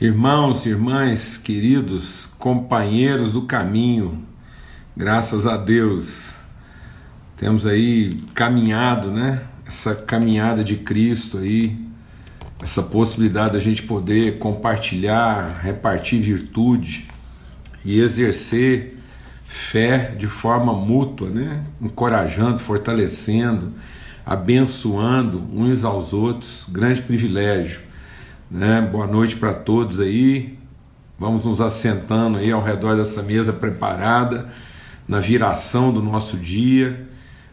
Irmãos, 0.00 0.64
irmãs, 0.64 1.36
queridos, 1.36 2.26
companheiros 2.38 3.32
do 3.32 3.42
caminho, 3.42 4.24
graças 4.96 5.44
a 5.44 5.56
Deus, 5.56 6.34
temos 7.36 7.66
aí 7.66 8.20
caminhado, 8.32 9.10
né? 9.10 9.42
Essa 9.66 9.96
caminhada 9.96 10.62
de 10.62 10.76
Cristo 10.76 11.38
aí, 11.38 11.76
essa 12.62 12.80
possibilidade 12.80 13.54
da 13.54 13.58
gente 13.58 13.82
poder 13.82 14.38
compartilhar, 14.38 15.58
repartir 15.64 16.22
virtude 16.22 17.08
e 17.84 17.98
exercer 17.98 18.96
fé 19.42 20.14
de 20.16 20.28
forma 20.28 20.72
mútua, 20.72 21.28
né? 21.28 21.64
Encorajando, 21.82 22.60
fortalecendo, 22.60 23.72
abençoando 24.24 25.42
uns 25.52 25.82
aos 25.82 26.12
outros, 26.12 26.68
grande 26.70 27.02
privilégio 27.02 27.87
né? 28.50 28.80
Boa 28.80 29.06
noite 29.06 29.36
para 29.36 29.52
todos 29.52 30.00
aí. 30.00 30.58
Vamos 31.18 31.44
nos 31.44 31.60
assentando 31.60 32.38
aí 32.38 32.50
ao 32.50 32.62
redor 32.62 32.96
dessa 32.96 33.22
mesa 33.22 33.52
preparada 33.52 34.48
na 35.06 35.20
viração 35.20 35.92
do 35.92 36.02
nosso 36.02 36.36
dia, 36.36 37.08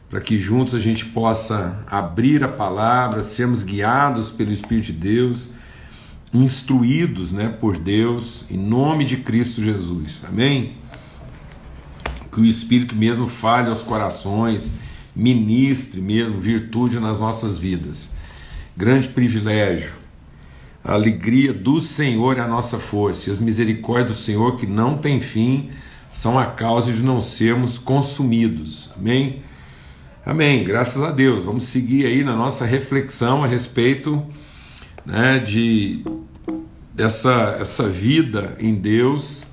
para 0.10 0.22
que 0.22 0.40
juntos 0.40 0.76
a 0.76 0.80
gente 0.80 1.06
possa 1.06 1.80
abrir 1.88 2.44
a 2.44 2.48
palavra, 2.48 3.24
sermos 3.24 3.64
guiados 3.64 4.30
pelo 4.30 4.52
Espírito 4.52 4.88
de 4.88 4.94
Deus, 4.94 5.50
instruídos, 6.34 7.32
né, 7.32 7.50
por 7.50 7.78
Deus, 7.78 8.46
em 8.52 8.58
nome 8.58 9.06
de 9.06 9.18
Cristo 9.18 9.64
Jesus. 9.64 10.22
Amém. 10.28 10.74
Que 12.32 12.42
o 12.42 12.46
Espírito 12.46 12.96
mesmo 12.96 13.28
fale 13.28 13.70
aos 13.70 13.82
corações, 13.82 14.70
ministre 15.16 16.02
mesmo 16.02 16.40
virtude 16.40 17.00
nas 17.00 17.20
nossas 17.20 17.58
vidas. 17.58 18.12
Grande 18.78 19.08
privilégio 19.08 20.05
a 20.86 20.94
alegria 20.94 21.52
do 21.52 21.82
Senhor 21.82 22.38
é 22.38 22.42
a 22.42 22.48
nossa 22.48 22.78
força, 22.78 23.28
e 23.28 23.32
as 23.34 23.40
misericórdias 23.40 24.18
do 24.20 24.24
Senhor 24.24 24.56
que 24.56 24.68
não 24.68 25.00
tem 25.00 25.20
fim 25.20 25.72
são 26.12 26.38
a 26.38 26.46
causa 26.46 26.94
de 26.94 27.02
não 27.02 27.24
sermos 27.24 27.80
consumidos. 27.80 28.94
Amém? 28.96 29.42
Amém. 30.24 30.64
Graças 30.64 31.02
a 31.02 31.10
Deus. 31.10 31.44
Vamos 31.44 31.64
seguir 31.64 32.06
aí 32.06 32.24
na 32.24 32.36
nossa 32.36 32.66
reflexão 32.66 33.44
a 33.44 33.48
respeito 33.48 34.24
né, 35.04 35.40
de 35.40 36.06
dessa 36.94 37.58
essa 37.60 37.90
vida 37.90 38.56
em 38.60 38.76
Deus 38.76 39.48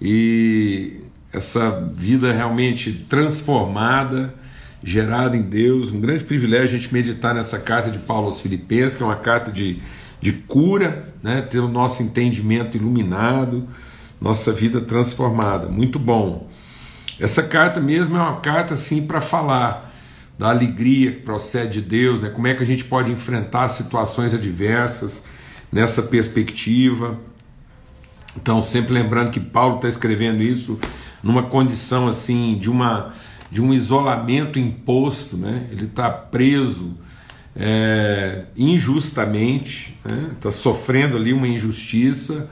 e 0.00 1.00
essa 1.32 1.70
vida 1.94 2.32
realmente 2.32 2.92
transformada, 3.08 4.34
gerada 4.82 5.36
em 5.36 5.42
Deus. 5.42 5.92
Um 5.92 6.00
grande 6.00 6.24
privilégio 6.24 6.76
a 6.76 6.80
gente 6.80 6.92
meditar 6.92 7.34
nessa 7.34 7.58
carta 7.58 7.90
de 7.90 7.98
Paulo 7.98 8.26
aos 8.26 8.40
Filipenses, 8.40 8.96
que 8.96 9.02
é 9.02 9.06
uma 9.06 9.16
carta 9.16 9.52
de 9.52 9.80
de 10.22 10.32
cura, 10.32 11.12
né? 11.20 11.42
ter 11.42 11.58
o 11.58 11.68
nosso 11.68 12.00
entendimento 12.02 12.76
iluminado, 12.76 13.68
nossa 14.20 14.52
vida 14.52 14.80
transformada. 14.80 15.66
Muito 15.66 15.98
bom. 15.98 16.48
Essa 17.18 17.42
carta 17.42 17.80
mesmo 17.80 18.16
é 18.16 18.20
uma 18.20 18.40
carta 18.40 18.74
assim 18.74 19.04
para 19.04 19.20
falar 19.20 19.92
da 20.38 20.48
alegria 20.48 21.10
que 21.10 21.20
procede 21.20 21.80
de 21.80 21.88
Deus, 21.88 22.22
né? 22.22 22.30
como 22.30 22.46
é 22.46 22.54
que 22.54 22.62
a 22.62 22.66
gente 22.66 22.84
pode 22.84 23.10
enfrentar 23.10 23.66
situações 23.66 24.32
adversas 24.32 25.24
nessa 25.70 26.02
perspectiva. 26.02 27.18
Então, 28.36 28.62
sempre 28.62 28.94
lembrando 28.94 29.30
que 29.30 29.40
Paulo 29.40 29.76
está 29.76 29.88
escrevendo 29.88 30.40
isso 30.40 30.78
numa 31.20 31.42
condição 31.42 32.06
assim 32.06 32.56
de 32.58 32.70
uma 32.70 33.10
de 33.50 33.60
um 33.60 33.74
isolamento 33.74 34.58
imposto, 34.58 35.36
né? 35.36 35.66
Ele 35.70 35.84
está 35.84 36.08
preso 36.08 36.96
é, 37.54 38.44
injustamente, 38.56 39.96
está 40.04 40.14
né? 40.14 40.30
Tá 40.40 40.50
sofrendo 40.50 41.16
ali 41.16 41.32
uma 41.32 41.46
injustiça 41.46 42.48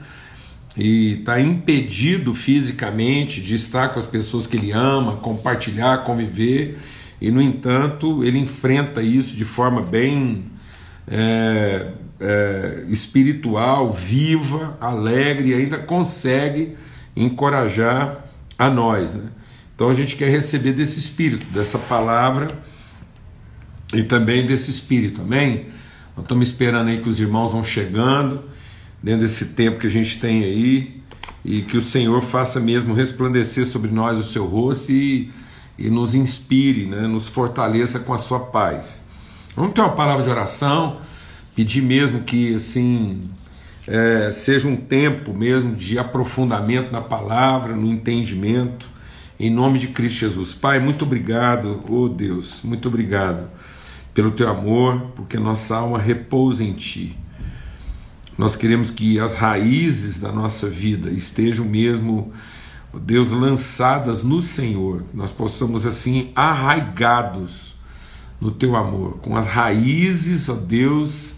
e 0.77 1.13
está 1.19 1.39
impedido 1.39 2.33
fisicamente 2.33 3.41
de 3.41 3.55
estar 3.55 3.89
com 3.89 3.99
as 3.99 4.05
pessoas 4.05 4.47
que 4.47 4.55
ele 4.55 4.71
ama, 4.71 5.17
compartilhar, 5.17 6.03
conviver, 6.03 6.77
e 7.19 7.29
no 7.29 7.41
entanto 7.41 8.23
ele 8.23 8.39
enfrenta 8.39 9.01
isso 9.01 9.35
de 9.35 9.45
forma 9.45 9.81
bem 9.81 10.45
é, 11.07 11.87
é, 12.19 12.83
espiritual, 12.87 13.91
viva, 13.91 14.77
alegre 14.79 15.49
e 15.49 15.53
ainda 15.53 15.77
consegue 15.77 16.75
encorajar 17.15 18.25
a 18.57 18.69
nós. 18.69 19.13
Né? 19.13 19.29
Então 19.75 19.89
a 19.89 19.93
gente 19.93 20.15
quer 20.15 20.29
receber 20.29 20.73
desse 20.73 20.99
espírito, 20.99 21.45
dessa 21.47 21.77
palavra 21.77 22.47
e 23.93 24.03
também 24.03 24.45
desse 24.45 24.71
espírito, 24.71 25.21
amém? 25.21 25.65
Nós 26.15 26.23
estamos 26.23 26.47
esperando 26.47 26.89
aí 26.89 27.01
que 27.01 27.09
os 27.09 27.19
irmãos 27.19 27.51
vão 27.51 27.63
chegando, 27.63 28.43
dentro 29.01 29.21
desse 29.21 29.47
tempo 29.47 29.79
que 29.79 29.87
a 29.87 29.91
gente 29.91 30.19
tem 30.19 30.43
aí, 30.43 31.01
e 31.43 31.61
que 31.63 31.77
o 31.77 31.81
Senhor 31.81 32.21
faça 32.21 32.59
mesmo 32.59 32.93
resplandecer 32.93 33.65
sobre 33.65 33.91
nós 33.91 34.17
o 34.19 34.23
seu 34.23 34.45
rosto 34.45 34.91
e, 34.91 35.31
e 35.77 35.89
nos 35.89 36.13
inspire, 36.13 36.85
né? 36.85 37.07
nos 37.07 37.27
fortaleça 37.27 37.99
com 37.99 38.13
a 38.13 38.17
sua 38.17 38.39
paz. 38.39 39.07
Vamos 39.55 39.73
ter 39.73 39.81
uma 39.81 39.93
palavra 39.93 40.23
de 40.23 40.29
oração, 40.29 40.97
pedir 41.55 41.81
mesmo 41.81 42.21
que 42.21 42.55
assim 42.55 43.21
é, 43.87 44.31
seja 44.31 44.67
um 44.67 44.75
tempo 44.75 45.33
mesmo 45.33 45.75
de 45.75 45.97
aprofundamento 45.97 46.91
na 46.91 47.01
palavra, 47.01 47.75
no 47.75 47.91
entendimento, 47.91 48.87
em 49.39 49.49
nome 49.49 49.79
de 49.79 49.87
Cristo 49.87 50.19
Jesus. 50.19 50.53
Pai, 50.53 50.79
muito 50.79 51.03
obrigado, 51.03 51.83
oh 51.89 52.07
Deus, 52.07 52.61
muito 52.63 52.87
obrigado 52.87 53.49
pelo 54.13 54.31
teu 54.31 54.49
amor, 54.49 55.11
porque 55.15 55.37
nossa 55.37 55.77
alma 55.77 55.97
repousa 55.97 56.63
em 56.63 56.73
ti. 56.73 57.17
Nós 58.37 58.55
queremos 58.55 58.89
que 58.89 59.19
as 59.19 59.33
raízes 59.33 60.19
da 60.19 60.31
nossa 60.31 60.67
vida 60.67 61.09
estejam 61.11 61.65
mesmo, 61.65 62.31
Deus, 62.93 63.31
lançadas 63.31 64.23
no 64.23 64.41
Senhor, 64.41 65.03
que 65.03 65.15
nós 65.15 65.31
possamos 65.31 65.85
assim 65.85 66.31
arraigados 66.35 67.75
no 68.39 68.51
teu 68.51 68.75
amor, 68.75 69.19
com 69.19 69.37
as 69.37 69.47
raízes, 69.47 70.49
ó 70.49 70.55
Deus, 70.55 71.35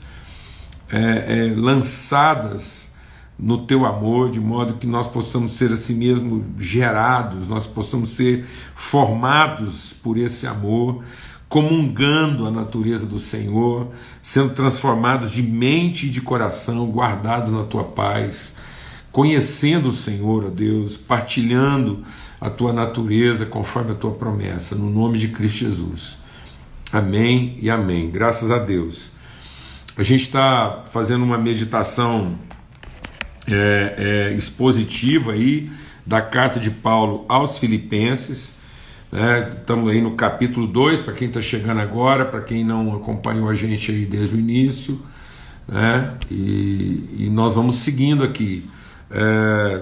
é, 0.89 1.49
é, 1.49 1.55
lançadas 1.55 2.93
no 3.37 3.65
teu 3.65 3.85
amor, 3.85 4.31
de 4.31 4.39
modo 4.39 4.75
que 4.75 4.87
nós 4.87 5.07
possamos 5.07 5.51
ser 5.51 5.71
assim 5.71 5.95
mesmo 5.95 6.45
gerados, 6.57 7.47
nós 7.47 7.67
possamos 7.67 8.11
ser 8.11 8.45
formados 8.73 9.91
por 9.91 10.17
esse 10.17 10.47
amor 10.47 11.03
comungando 11.53 12.47
a 12.47 12.51
natureza 12.51 13.05
do 13.05 13.19
Senhor, 13.19 13.89
sendo 14.23 14.55
transformados 14.55 15.29
de 15.29 15.43
mente 15.43 16.07
e 16.07 16.09
de 16.09 16.19
coração, 16.19 16.89
guardados 16.89 17.51
na 17.51 17.61
tua 17.61 17.83
paz, 17.83 18.55
conhecendo 19.11 19.89
o 19.89 19.93
Senhor, 19.93 20.45
ó 20.45 20.49
Deus, 20.49 20.97
partilhando 20.97 22.03
a 22.41 22.49
tua 22.49 22.73
natureza 22.73 23.45
conforme 23.45 23.91
a 23.91 23.93
tua 23.93 24.09
promessa, 24.13 24.73
no 24.73 24.89
nome 24.89 25.19
de 25.19 25.27
Cristo 25.27 25.59
Jesus. 25.59 26.17
Amém 26.91 27.55
e 27.61 27.69
amém. 27.69 28.09
Graças 28.09 28.49
a 28.49 28.57
Deus. 28.57 29.11
A 29.95 30.01
gente 30.01 30.21
está 30.21 30.81
fazendo 30.91 31.23
uma 31.23 31.37
meditação 31.37 32.33
é, 33.47 34.31
é, 34.31 34.33
expositiva 34.33 35.33
aí 35.33 35.69
da 36.03 36.19
carta 36.19 36.59
de 36.59 36.71
Paulo 36.71 37.25
aos 37.29 37.59
Filipenses. 37.59 38.62
Né? 39.13 39.57
Estamos 39.59 39.91
aí 39.91 40.01
no 40.01 40.15
capítulo 40.15 40.65
2, 40.65 41.01
para 41.01 41.13
quem 41.13 41.27
está 41.27 41.39
chegando 41.39 41.79
agora, 41.79 42.25
para 42.25 42.41
quem 42.41 42.65
não 42.65 42.95
acompanhou 42.95 43.47
a 43.47 43.53
gente 43.53 43.91
aí 43.91 44.07
desde 44.07 44.35
o 44.35 44.39
início. 44.39 44.99
Né? 45.67 46.15
E, 46.31 47.09
e 47.19 47.29
nós 47.31 47.53
vamos 47.53 47.75
seguindo 47.75 48.23
aqui. 48.23 48.67
É, 49.11 49.81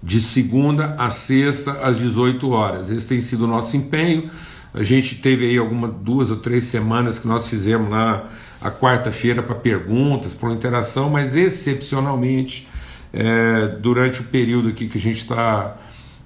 de 0.00 0.20
segunda 0.20 0.94
a 0.98 1.10
sexta 1.10 1.72
às 1.82 1.98
18 1.98 2.48
horas. 2.48 2.90
Esse 2.90 3.08
tem 3.08 3.20
sido 3.20 3.44
o 3.44 3.48
nosso 3.48 3.76
empenho. 3.76 4.30
A 4.72 4.84
gente 4.84 5.16
teve 5.16 5.46
aí 5.46 5.58
algumas 5.58 5.92
duas 5.92 6.30
ou 6.30 6.36
três 6.36 6.64
semanas 6.64 7.18
que 7.18 7.26
nós 7.26 7.48
fizemos 7.48 7.90
lá 7.90 8.28
a 8.60 8.70
quarta-feira 8.70 9.42
para 9.42 9.56
perguntas, 9.56 10.32
para 10.32 10.52
interação, 10.52 11.10
mas 11.10 11.34
excepcionalmente 11.34 12.68
é, 13.12 13.66
durante 13.80 14.20
o 14.20 14.24
período 14.24 14.68
aqui 14.68 14.86
que 14.86 14.98
a 14.98 15.00
gente 15.00 15.18
está 15.18 15.76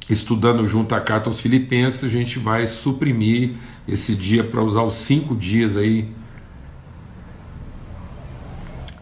estudando 0.09 0.67
junto 0.67 0.95
à 0.95 1.01
carta 1.01 1.29
aos 1.29 1.41
Filipenses, 1.41 2.05
a 2.05 2.09
gente 2.09 2.39
vai 2.39 2.67
suprimir 2.67 3.53
esse 3.87 4.15
dia 4.15 4.43
para 4.43 4.63
usar 4.63 4.83
os 4.83 4.95
cinco 4.95 5.37
dias 5.37 5.77
aí 5.77 6.09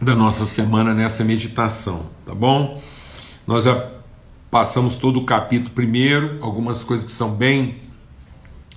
da 0.01 0.15
nossa 0.15 0.45
semana 0.45 0.93
nessa 0.93 1.23
meditação, 1.23 2.07
tá 2.25 2.35
bom? 2.35 2.81
Nós 3.45 3.63
já 3.63 3.89
passamos 4.51 4.97
todo 4.97 5.19
o 5.19 5.25
capítulo 5.25 5.71
primeiro, 5.71 6.37
algumas 6.41 6.83
coisas 6.83 7.05
que 7.05 7.11
são 7.11 7.31
bem 7.31 7.77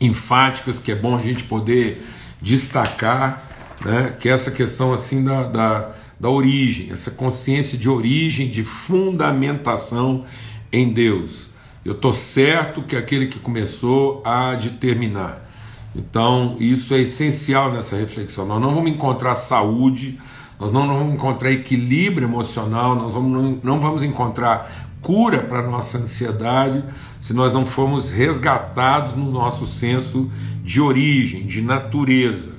enfáticas, 0.00 0.78
que 0.78 0.90
é 0.90 0.94
bom 0.94 1.16
a 1.16 1.22
gente 1.22 1.44
poder 1.44 2.02
destacar, 2.40 3.44
né? 3.84 4.16
Que 4.18 4.28
é 4.28 4.32
essa 4.32 4.50
questão 4.50 4.92
assim 4.92 5.22
da, 5.22 5.44
da, 5.44 5.90
da 6.18 6.30
origem, 6.30 6.90
essa 6.90 7.10
consciência 7.10 7.76
de 7.76 7.88
origem, 7.88 8.48
de 8.48 8.62
fundamentação 8.62 10.24
em 10.72 10.90
Deus. 10.92 11.49
Eu 11.84 11.92
estou 11.92 12.12
certo 12.12 12.82
que 12.82 12.94
aquele 12.94 13.26
que 13.26 13.38
começou 13.38 14.22
há 14.24 14.54
de 14.54 14.70
terminar. 14.70 15.48
Então, 15.96 16.56
isso 16.60 16.94
é 16.94 17.00
essencial 17.00 17.72
nessa 17.72 17.96
reflexão. 17.96 18.46
Nós 18.46 18.60
não 18.60 18.74
vamos 18.74 18.90
encontrar 18.90 19.34
saúde, 19.34 20.20
nós 20.58 20.70
não 20.70 20.86
vamos 20.86 21.14
encontrar 21.14 21.50
equilíbrio 21.50 22.28
emocional, 22.28 22.94
nós 22.94 23.14
vamos, 23.14 23.58
não 23.64 23.80
vamos 23.80 24.02
encontrar 24.02 24.90
cura 25.00 25.38
para 25.38 25.62
nossa 25.62 25.98
ansiedade 25.98 26.84
se 27.18 27.32
nós 27.32 27.52
não 27.52 27.64
formos 27.64 28.10
resgatados 28.10 29.16
no 29.16 29.30
nosso 29.30 29.66
senso 29.66 30.30
de 30.62 30.80
origem, 30.80 31.46
de 31.46 31.62
natureza, 31.62 32.52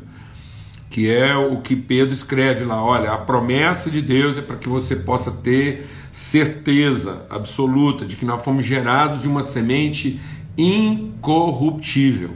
que 0.90 1.10
é 1.10 1.36
o 1.36 1.62
que 1.62 1.76
Pedro 1.76 2.14
escreve 2.14 2.66
lá: 2.66 2.84
olha, 2.84 3.12
a 3.12 3.18
promessa 3.18 3.90
de 3.90 4.02
Deus 4.02 4.38
é 4.38 4.42
para 4.42 4.58
que 4.58 4.68
você 4.68 4.96
possa 4.96 5.32
ter 5.32 5.88
certeza 6.12 7.26
absoluta 7.30 8.06
de 8.06 8.16
que 8.16 8.26
nós 8.26 8.44
fomos 8.44 8.66
gerados 8.66 9.22
de 9.22 9.28
uma 9.28 9.44
semente 9.44 10.20
incorruptível. 10.58 12.32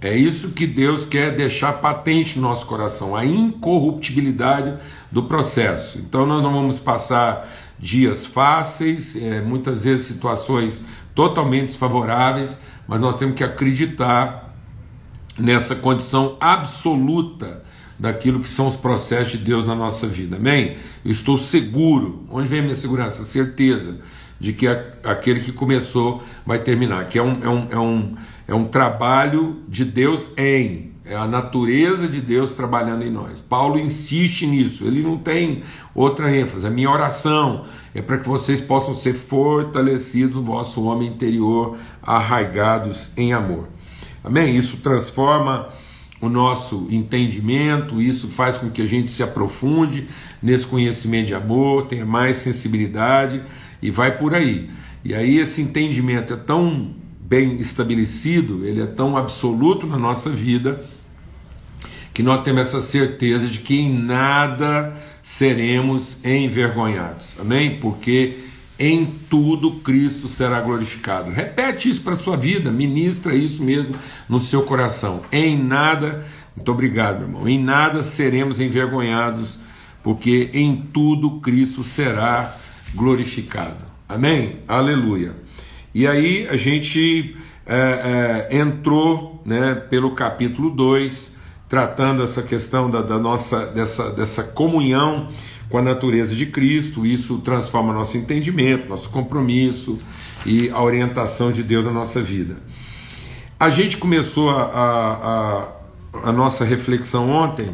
É 0.00 0.14
isso 0.14 0.50
que 0.50 0.66
Deus 0.66 1.06
quer 1.06 1.34
deixar 1.34 1.74
patente 1.74 2.38
no 2.38 2.46
nosso 2.46 2.66
coração, 2.66 3.16
a 3.16 3.24
incorruptibilidade 3.24 4.74
do 5.10 5.22
processo. 5.22 5.98
Então 5.98 6.26
nós 6.26 6.42
não 6.42 6.52
vamos 6.52 6.78
passar 6.78 7.48
dias 7.78 8.26
fáceis, 8.26 9.16
é, 9.16 9.40
muitas 9.40 9.84
vezes 9.84 10.06
situações 10.06 10.84
totalmente 11.14 11.68
desfavoráveis, 11.68 12.58
mas 12.86 13.00
nós 13.00 13.16
temos 13.16 13.34
que 13.34 13.42
acreditar 13.42 14.54
nessa 15.38 15.74
condição 15.74 16.36
absoluta 16.38 17.64
daquilo 17.98 18.40
que 18.40 18.48
são 18.48 18.66
os 18.66 18.76
processos 18.76 19.32
de 19.32 19.38
Deus 19.38 19.66
na 19.66 19.74
nossa 19.74 20.06
vida. 20.06 20.36
Amém? 20.36 20.76
Eu 21.04 21.10
estou 21.10 21.38
seguro. 21.38 22.24
Onde 22.30 22.48
vem 22.48 22.60
a 22.60 22.62
minha 22.62 22.74
segurança? 22.74 23.24
Certeza 23.24 23.98
de 24.38 24.52
que 24.52 24.66
aquele 24.66 25.40
que 25.40 25.52
começou 25.52 26.22
vai 26.44 26.58
terminar, 26.58 27.08
que 27.08 27.18
é 27.18 27.22
um, 27.22 27.38
é 27.42 27.48
um, 27.48 27.68
é 27.70 27.78
um, 27.78 28.14
é 28.48 28.54
um 28.54 28.64
trabalho 28.66 29.62
de 29.68 29.84
Deus 29.84 30.32
em, 30.36 30.92
é 31.04 31.14
a 31.14 31.26
natureza 31.26 32.08
de 32.08 32.20
Deus 32.20 32.52
trabalhando 32.52 33.02
em 33.02 33.10
nós. 33.10 33.40
Paulo 33.40 33.78
insiste 33.78 34.46
nisso, 34.46 34.84
ele 34.84 35.02
não 35.02 35.18
tem 35.18 35.62
outra 35.94 36.34
ênfase. 36.34 36.66
A 36.66 36.70
minha 36.70 36.90
oração 36.90 37.64
é 37.94 38.02
para 38.02 38.18
que 38.18 38.28
vocês 38.28 38.60
possam 38.60 38.94
ser 38.94 39.14
fortalecidos 39.14 40.36
no 40.36 40.42
vosso 40.42 40.84
homem 40.84 41.08
interior, 41.08 41.76
arraigados 42.02 43.12
em 43.16 43.32
amor. 43.32 43.68
Amém? 44.22 44.56
Isso 44.56 44.78
transforma 44.78 45.68
o 46.20 46.28
nosso 46.28 46.86
entendimento, 46.90 48.00
isso 48.00 48.28
faz 48.28 48.56
com 48.56 48.70
que 48.70 48.80
a 48.80 48.86
gente 48.86 49.10
se 49.10 49.22
aprofunde 49.22 50.08
nesse 50.42 50.66
conhecimento 50.66 51.26
de 51.26 51.34
amor, 51.34 51.86
tenha 51.86 52.06
mais 52.06 52.36
sensibilidade 52.36 53.42
e 53.82 53.90
vai 53.90 54.16
por 54.16 54.34
aí. 54.34 54.70
E 55.04 55.14
aí 55.14 55.38
esse 55.38 55.60
entendimento 55.60 56.32
é 56.32 56.36
tão 56.36 56.94
bem 57.20 57.60
estabelecido, 57.60 58.64
ele 58.64 58.80
é 58.80 58.86
tão 58.86 59.16
absoluto 59.16 59.86
na 59.86 59.98
nossa 59.98 60.30
vida, 60.30 60.84
que 62.12 62.22
nós 62.22 62.42
temos 62.42 62.62
essa 62.62 62.80
certeza 62.80 63.48
de 63.48 63.58
que 63.58 63.76
em 63.76 63.92
nada 63.92 64.94
seremos 65.22 66.24
envergonhados. 66.24 67.34
Amém? 67.40 67.78
Porque 67.80 68.38
em 68.78 69.06
tudo 69.30 69.70
Cristo 69.72 70.28
será 70.28 70.60
glorificado. 70.60 71.30
Repete 71.30 71.88
isso 71.88 72.02
para 72.02 72.14
a 72.14 72.18
sua 72.18 72.36
vida, 72.36 72.70
ministra 72.70 73.34
isso 73.34 73.62
mesmo 73.62 73.94
no 74.28 74.40
seu 74.40 74.62
coração. 74.62 75.22
Em 75.30 75.56
nada, 75.56 76.26
muito 76.56 76.70
obrigado, 76.72 77.18
meu 77.18 77.28
irmão, 77.28 77.48
em 77.48 77.62
nada 77.62 78.02
seremos 78.02 78.60
envergonhados, 78.60 79.58
porque 80.02 80.50
em 80.52 80.76
tudo 80.92 81.40
Cristo 81.40 81.82
será 81.84 82.54
glorificado. 82.94 83.84
Amém? 84.08 84.58
Aleluia. 84.66 85.34
E 85.94 86.06
aí 86.06 86.46
a 86.48 86.56
gente 86.56 87.36
é, 87.66 88.48
é, 88.50 88.58
entrou 88.58 89.40
né, 89.44 89.74
pelo 89.74 90.14
capítulo 90.14 90.70
2, 90.70 91.32
tratando 91.68 92.22
essa 92.22 92.42
questão 92.42 92.90
da, 92.90 93.00
da, 93.00 93.18
nossa 93.18 93.66
dessa, 93.66 94.10
dessa 94.10 94.42
comunhão 94.42 95.28
com 95.74 95.78
a 95.78 95.82
natureza 95.82 96.36
de 96.36 96.46
Cristo, 96.46 97.04
isso 97.04 97.38
transforma 97.38 97.92
nosso 97.92 98.16
entendimento, 98.16 98.88
nosso 98.88 99.10
compromisso 99.10 99.98
e 100.46 100.70
a 100.70 100.80
orientação 100.80 101.50
de 101.50 101.64
Deus 101.64 101.84
na 101.84 101.90
nossa 101.90 102.22
vida. 102.22 102.58
A 103.58 103.68
gente 103.68 103.96
começou 103.96 104.50
a, 104.50 104.62
a, 106.22 106.28
a, 106.28 106.32
nossa 106.32 106.64
reflexão 106.64 107.28
ontem 107.28 107.70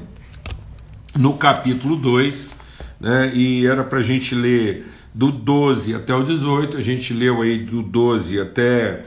no 1.15 1.35
capítulo 1.35 1.95
2, 1.95 2.53
né, 2.99 3.33
e 3.35 3.67
era 3.67 3.85
para 3.85 3.99
a 3.99 4.03
gente 4.03 4.35
ler 4.35 4.87
do 5.13 5.31
12 5.31 5.95
até 5.95 6.15
o 6.15 6.23
18, 6.23 6.79
a 6.79 6.81
gente 6.81 7.13
leu 7.13 7.43
aí 7.43 7.59
do 7.59 7.83
12 7.83 8.41
até 8.41 9.05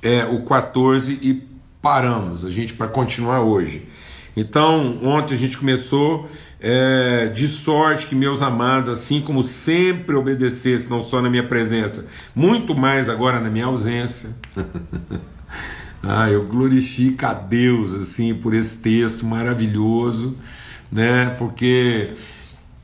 é, 0.00 0.24
o 0.24 0.42
14 0.42 1.18
e 1.20 1.42
paramos, 1.82 2.44
a 2.44 2.50
gente 2.50 2.74
para 2.74 2.86
continuar 2.86 3.40
hoje. 3.40 3.88
Então, 4.36 4.98
ontem 5.02 5.34
a 5.34 5.36
gente 5.36 5.56
começou 5.56 6.28
é, 6.60 7.28
de 7.28 7.48
sorte 7.48 8.06
que 8.06 8.14
meus 8.14 8.42
amados, 8.42 8.90
assim 8.90 9.20
como 9.20 9.42
sempre 9.42 10.14
obedecessem, 10.14 10.90
não 10.90 11.02
só 11.02 11.22
na 11.22 11.30
minha 11.30 11.46
presença, 11.46 12.06
muito 12.34 12.74
mais 12.74 13.08
agora 13.08 13.40
na 13.40 13.48
minha 13.48 13.64
ausência. 13.64 14.30
ah, 16.02 16.30
eu 16.30 16.44
glorifico 16.44 17.24
a 17.24 17.32
Deus 17.32 17.94
assim 17.94 18.34
por 18.34 18.52
esse 18.52 18.82
texto 18.82 19.24
maravilhoso, 19.24 20.36
né? 20.92 21.34
Porque 21.38 22.10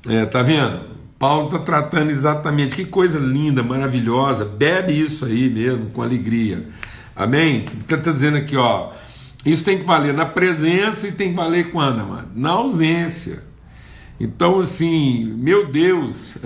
é, 0.08 0.24
tá 0.24 0.42
vendo? 0.42 0.92
Paulo 1.18 1.46
está 1.46 1.60
tratando 1.60 2.10
exatamente, 2.10 2.74
que 2.74 2.84
coisa 2.84 3.18
linda, 3.18 3.62
maravilhosa, 3.62 4.44
bebe 4.44 5.00
isso 5.00 5.24
aí 5.24 5.48
mesmo, 5.48 5.86
com 5.90 6.02
alegria. 6.02 6.66
Amém? 7.14 7.66
Está 7.78 8.10
dizendo 8.10 8.38
aqui, 8.38 8.56
ó, 8.56 8.90
isso 9.44 9.64
tem 9.64 9.78
que 9.78 9.84
valer 9.84 10.14
na 10.14 10.26
presença 10.26 11.08
e 11.08 11.12
tem 11.12 11.30
que 11.30 11.36
valer 11.36 11.70
quando, 11.70 12.06
mano? 12.06 12.28
Na 12.34 12.50
ausência. 12.50 13.42
Então, 14.20 14.60
assim, 14.60 15.24
meu 15.36 15.66
Deus, 15.66 16.36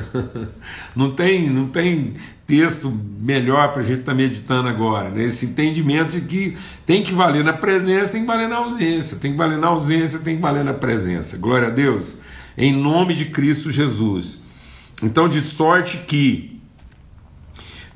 não 0.96 1.10
tem, 1.10 1.50
não 1.50 1.68
tem 1.68 2.14
texto 2.46 2.90
melhor 3.20 3.72
para 3.72 3.82
a 3.82 3.84
gente 3.84 4.00
estar 4.00 4.12
tá 4.12 4.16
meditando 4.16 4.68
agora, 4.68 5.10
né? 5.10 5.24
esse 5.24 5.46
entendimento 5.46 6.12
de 6.12 6.20
que 6.22 6.56
tem 6.86 7.02
que 7.02 7.12
valer 7.12 7.42
na 7.44 7.52
presença, 7.52 8.12
tem 8.12 8.22
que 8.22 8.26
valer 8.26 8.48
na 8.48 8.56
ausência, 8.56 9.18
tem 9.18 9.32
que 9.32 9.36
valer 9.36 9.58
na 9.58 9.66
ausência, 9.66 10.20
tem 10.20 10.36
que 10.36 10.42
valer 10.42 10.64
na 10.64 10.72
presença. 10.72 11.36
Glória 11.36 11.68
a 11.68 11.70
Deus, 11.70 12.18
em 12.56 12.72
nome 12.72 13.14
de 13.14 13.26
Cristo 13.26 13.70
Jesus. 13.70 14.38
Então, 15.02 15.28
de 15.28 15.40
sorte 15.40 15.98
que, 16.06 16.58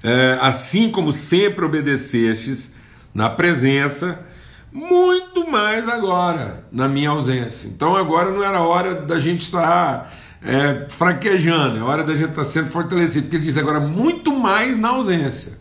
é, 0.02 0.36
assim 0.42 0.90
como 0.90 1.12
sempre 1.12 1.64
obedecestes 1.64 2.74
na 3.14 3.30
presença, 3.30 4.26
muito 4.72 5.48
mais 5.48 5.88
agora, 5.88 6.64
na 6.70 6.88
minha 6.88 7.10
ausência. 7.10 7.68
Então, 7.68 7.96
agora 7.96 8.30
não 8.30 8.42
era 8.42 8.60
hora 8.60 8.94
da 9.02 9.18
gente 9.18 9.42
estar 9.42 10.12
é, 10.42 10.86
fraquejando, 10.88 11.78
é 11.78 11.82
hora 11.82 12.04
da 12.04 12.14
gente 12.14 12.30
estar 12.30 12.44
sendo 12.44 12.70
fortalecido, 12.70 13.24
porque 13.24 13.36
ele 13.36 13.44
diz 13.44 13.58
agora 13.58 13.80
muito 13.80 14.32
mais 14.32 14.78
na 14.78 14.90
ausência. 14.90 15.58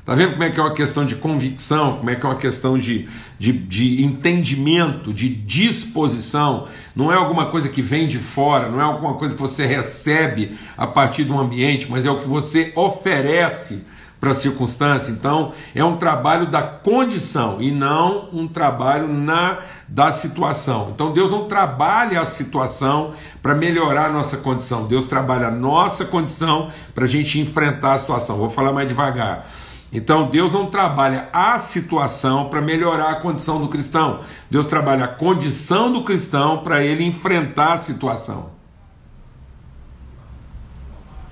Está 0.00 0.14
vendo 0.14 0.32
como 0.32 0.42
é 0.42 0.50
que 0.50 0.58
é 0.58 0.62
uma 0.62 0.74
questão 0.74 1.04
de 1.04 1.14
convicção, 1.14 1.98
como 1.98 2.10
é 2.10 2.16
que 2.16 2.24
é 2.24 2.28
uma 2.28 2.38
questão 2.38 2.78
de, 2.78 3.06
de, 3.38 3.52
de, 3.52 4.02
entendimento, 4.02 5.12
de 5.12 5.28
disposição? 5.28 6.66
Não 6.96 7.12
é 7.12 7.16
alguma 7.16 7.46
coisa 7.46 7.68
que 7.68 7.82
vem 7.82 8.08
de 8.08 8.18
fora, 8.18 8.68
não 8.68 8.80
é 8.80 8.82
alguma 8.82 9.14
coisa 9.14 9.34
que 9.34 9.40
você 9.40 9.66
recebe 9.66 10.56
a 10.76 10.86
partir 10.86 11.24
do 11.24 11.38
ambiente, 11.38 11.86
mas 11.88 12.06
é 12.06 12.10
o 12.10 12.18
que 12.18 12.26
você 12.26 12.72
oferece 12.74 13.84
para 14.20 14.30
a 14.30 14.34
circunstância. 14.34 15.10
Então, 15.10 15.52
é 15.74 15.82
um 15.84 15.96
trabalho 15.96 16.46
da 16.46 16.62
condição 16.62 17.56
e 17.60 17.70
não 17.70 18.28
um 18.32 18.46
trabalho 18.46 19.08
na 19.08 19.58
da 19.88 20.12
situação. 20.12 20.90
Então, 20.94 21.12
Deus 21.12 21.30
não 21.32 21.46
trabalha 21.46 22.20
a 22.20 22.24
situação 22.24 23.12
para 23.42 23.54
melhorar 23.54 24.06
a 24.06 24.12
nossa 24.12 24.36
condição. 24.36 24.86
Deus 24.86 25.08
trabalha 25.08 25.48
a 25.48 25.50
nossa 25.50 26.04
condição 26.04 26.68
para 26.94 27.04
a 27.04 27.08
gente 27.08 27.40
enfrentar 27.40 27.94
a 27.94 27.98
situação. 27.98 28.36
Vou 28.36 28.50
falar 28.50 28.72
mais 28.72 28.86
devagar. 28.86 29.46
Então 29.92 30.28
Deus 30.28 30.52
não 30.52 30.66
trabalha 30.66 31.28
a 31.32 31.58
situação 31.58 32.48
para 32.48 32.60
melhorar 32.60 33.10
a 33.10 33.16
condição 33.16 33.60
do 33.60 33.68
cristão. 33.68 34.20
Deus 34.48 34.66
trabalha 34.66 35.04
a 35.04 35.08
condição 35.08 35.92
do 35.92 36.04
cristão 36.04 36.58
para 36.58 36.84
ele 36.84 37.04
enfrentar 37.04 37.72
a 37.72 37.78
situação. 37.78 38.59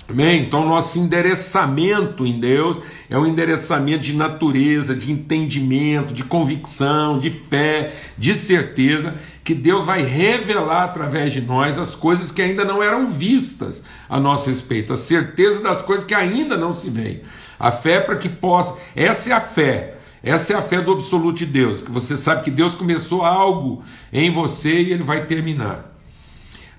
Amém? 0.09 0.41
Então, 0.41 0.67
nosso 0.67 0.97
endereçamento 0.97 2.25
em 2.25 2.39
Deus 2.39 2.77
é 3.07 3.17
um 3.17 3.27
endereçamento 3.27 4.01
de 4.01 4.15
natureza, 4.15 4.95
de 4.95 5.11
entendimento, 5.11 6.15
de 6.15 6.23
convicção, 6.23 7.19
de 7.19 7.29
fé, 7.29 7.93
de 8.17 8.33
certeza, 8.33 9.13
que 9.43 9.53
Deus 9.53 9.85
vai 9.85 10.01
revelar 10.01 10.85
através 10.85 11.31
de 11.31 11.41
nós 11.41 11.77
as 11.77 11.93
coisas 11.93 12.31
que 12.31 12.41
ainda 12.41 12.65
não 12.65 12.81
eram 12.81 13.05
vistas 13.05 13.83
a 14.09 14.19
nosso 14.19 14.49
respeito, 14.49 14.93
a 14.93 14.97
certeza 14.97 15.61
das 15.61 15.83
coisas 15.83 16.03
que 16.03 16.15
ainda 16.15 16.57
não 16.57 16.75
se 16.75 16.89
veem. 16.89 17.21
A 17.59 17.71
fé 17.71 17.93
é 17.93 17.99
para 17.99 18.15
que 18.15 18.29
possa. 18.29 18.75
Essa 18.95 19.29
é 19.29 19.33
a 19.33 19.41
fé. 19.41 19.95
Essa 20.23 20.53
é 20.53 20.55
a 20.55 20.61
fé 20.61 20.81
do 20.81 20.91
absoluto 20.91 21.37
de 21.37 21.45
Deus, 21.45 21.83
que 21.83 21.91
você 21.91 22.17
sabe 22.17 22.43
que 22.43 22.51
Deus 22.51 22.73
começou 22.73 23.23
algo 23.23 23.83
em 24.11 24.31
você 24.31 24.81
e 24.81 24.91
ele 24.91 25.03
vai 25.03 25.25
terminar. 25.25 25.98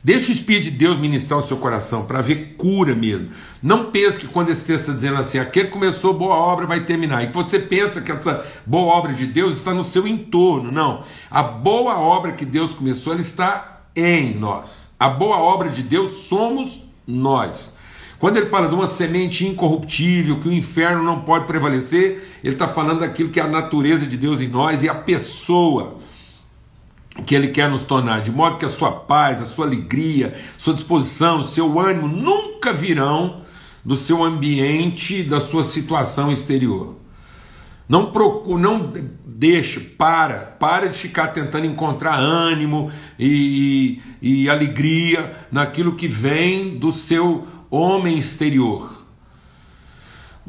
Deixa 0.02 0.30
o 0.30 0.33
Espírito 0.33 0.64
de 0.64 0.71
Deus 0.71 0.99
ministrar 0.99 1.38
o 1.38 1.42
seu 1.42 1.59
coração 1.59 2.07
para 2.07 2.23
ver 2.23 2.54
cura 2.57 2.95
mesmo. 2.95 3.28
Não 3.62 3.90
pense 3.90 4.19
que 4.19 4.26
quando 4.26 4.49
esse 4.49 4.64
texto 4.64 4.85
está 4.85 4.92
dizendo 4.95 5.19
assim, 5.19 5.38
aquele 5.38 5.66
que 5.66 5.73
começou 5.73 6.14
boa 6.14 6.35
obra 6.37 6.66
vai 6.66 6.80
terminar, 6.80 7.23
e 7.23 7.26
você 7.26 7.59
pensa 7.59 8.00
que 8.00 8.11
essa 8.11 8.45
boa 8.64 8.95
obra 8.95 9.12
de 9.12 9.26
Deus 9.26 9.59
está 9.59 9.75
no 9.75 9.85
seu 9.85 10.09
entorno. 10.09 10.73
Não. 10.73 11.04
A 11.30 11.42
boa 11.42 11.99
obra 11.99 12.33
que 12.33 12.47
Deus 12.47 12.73
começou, 12.73 13.12
ela 13.12 13.21
está 13.21 13.83
em 13.95 14.35
nós. 14.35 14.88
A 14.99 15.09
boa 15.09 15.37
obra 15.37 15.69
de 15.69 15.83
Deus 15.83 16.12
somos 16.12 16.87
nós. 17.07 17.75
Quando 18.19 18.38
ele 18.38 18.47
fala 18.47 18.69
de 18.69 18.75
uma 18.75 18.87
semente 18.87 19.47
incorruptível, 19.47 20.40
que 20.40 20.49
o 20.49 20.52
inferno 20.52 21.02
não 21.02 21.21
pode 21.21 21.47
prevalecer, 21.47 22.23
ele 22.45 22.54
está 22.54 22.69
falando 22.69 23.00
daquilo 23.00 23.30
que 23.30 23.40
é 23.40 23.42
a 23.42 23.49
natureza 23.49 24.07
de 24.07 24.16
Deus 24.16 24.40
em 24.40 24.49
nós 24.49 24.83
e 24.83 24.88
a 24.88 24.95
pessoa 24.95 25.99
que 27.27 27.35
ele 27.35 27.49
quer 27.49 27.69
nos 27.69 27.85
tornar, 27.85 28.21
de 28.21 28.31
modo 28.31 28.59
que 28.59 28.65
a 28.65 28.69
sua 28.69 28.93
paz, 28.93 29.41
a 29.41 29.45
sua 29.45 29.67
alegria, 29.67 30.35
sua 30.57 30.75
disposição, 30.75 31.43
seu 31.43 31.79
ânimo 31.79 32.09
nunca 32.09 32.73
virão 32.73 33.43
do 33.85 33.97
seu 33.97 34.23
ambiente, 34.23 35.23
da 35.23 35.41
sua 35.41 35.62
situação 35.62 36.31
exterior. 36.31 36.97
Não 37.89 38.12
procure, 38.12 38.62
não 38.62 38.93
deixe, 39.27 39.81
para, 39.81 40.37
para 40.37 40.89
de 40.89 40.97
ficar 40.97 41.29
tentando 41.29 41.67
encontrar 41.67 42.15
ânimo 42.21 42.91
e, 43.19 44.00
e 44.23 44.49
alegria 44.49 45.35
naquilo 45.50 45.97
que 45.97 46.07
vem 46.07 46.79
do 46.79 46.93
seu 46.93 47.47
homem 47.71 48.17
exterior, 48.17 49.00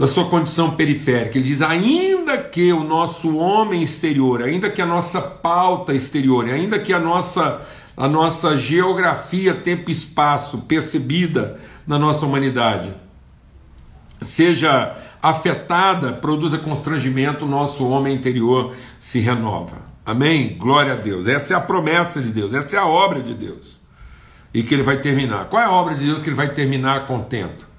da 0.01 0.07
sua 0.07 0.25
condição 0.25 0.71
periférica. 0.71 1.37
Ele 1.37 1.45
diz: 1.47 1.61
ainda 1.61 2.35
que 2.39 2.73
o 2.73 2.83
nosso 2.83 3.37
homem 3.37 3.83
exterior, 3.83 4.41
ainda 4.41 4.67
que 4.67 4.81
a 4.81 4.85
nossa 4.85 5.21
pauta 5.21 5.93
exterior, 5.93 6.49
ainda 6.49 6.79
que 6.79 6.91
a 6.91 6.99
nossa, 6.99 7.61
a 7.95 8.07
nossa 8.07 8.57
geografia, 8.57 9.53
tempo 9.53 9.91
e 9.91 9.93
espaço 9.93 10.63
percebida 10.63 11.59
na 11.85 11.99
nossa 11.99 12.25
humanidade 12.25 12.91
seja 14.19 14.97
afetada, 15.21 16.13
produza 16.13 16.57
constrangimento, 16.57 17.45
o 17.45 17.47
nosso 17.47 17.87
homem 17.87 18.15
interior 18.15 18.73
se 18.99 19.19
renova. 19.19 19.83
Amém? 20.03 20.57
Glória 20.57 20.93
a 20.93 20.95
Deus. 20.95 21.27
Essa 21.27 21.53
é 21.53 21.57
a 21.57 21.61
promessa 21.61 22.19
de 22.19 22.31
Deus, 22.31 22.55
essa 22.55 22.75
é 22.75 22.79
a 22.79 22.87
obra 22.87 23.21
de 23.21 23.35
Deus 23.35 23.79
e 24.51 24.63
que 24.63 24.73
ele 24.73 24.83
vai 24.83 24.97
terminar. 24.97 25.45
Qual 25.45 25.61
é 25.61 25.65
a 25.65 25.71
obra 25.71 25.93
de 25.93 26.03
Deus 26.03 26.23
que 26.23 26.29
ele 26.29 26.35
vai 26.35 26.49
terminar 26.49 27.05
contento? 27.05 27.70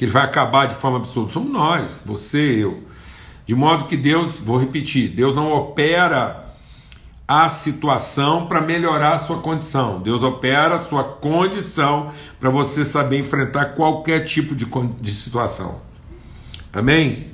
Que 0.00 0.06
ele 0.06 0.12
vai 0.12 0.24
acabar 0.24 0.64
de 0.64 0.76
forma 0.76 0.96
absoluta? 0.96 1.34
Somos 1.34 1.52
nós, 1.52 2.02
você, 2.06 2.38
eu. 2.38 2.82
De 3.44 3.54
modo 3.54 3.84
que 3.84 3.98
Deus, 3.98 4.40
vou 4.40 4.58
repetir, 4.58 5.10
Deus 5.10 5.34
não 5.34 5.52
opera 5.52 6.54
a 7.28 7.50
situação 7.50 8.46
para 8.46 8.62
melhorar 8.62 9.16
a 9.16 9.18
sua 9.18 9.40
condição. 9.40 10.00
Deus 10.00 10.22
opera 10.22 10.76
a 10.76 10.78
sua 10.78 11.04
condição 11.04 12.10
para 12.40 12.48
você 12.48 12.82
saber 12.82 13.18
enfrentar 13.18 13.74
qualquer 13.74 14.20
tipo 14.20 14.54
de, 14.54 14.64
de 14.64 15.10
situação. 15.10 15.82
Amém? 16.72 17.32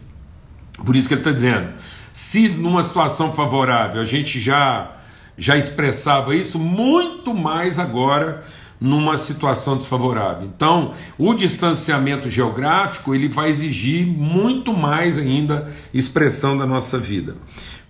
Por 0.84 0.96
isso 0.96 1.06
que 1.06 1.14
ele 1.14 1.20
está 1.20 1.30
dizendo: 1.30 1.72
se 2.12 2.48
numa 2.48 2.82
situação 2.82 3.32
favorável 3.32 4.02
a 4.02 4.04
gente 4.04 4.40
já 4.40 4.90
já 5.38 5.56
expressava 5.56 6.34
isso, 6.34 6.58
muito 6.58 7.32
mais 7.32 7.78
agora 7.78 8.42
numa 8.80 9.16
situação 9.16 9.76
desfavorável. 9.76 10.46
Então, 10.46 10.92
o 11.18 11.34
distanciamento 11.34 12.30
geográfico 12.30 13.14
ele 13.14 13.28
vai 13.28 13.48
exigir 13.48 14.06
muito 14.06 14.72
mais 14.72 15.18
ainda 15.18 15.72
expressão 15.92 16.56
da 16.56 16.66
nossa 16.66 16.98
vida. 16.98 17.36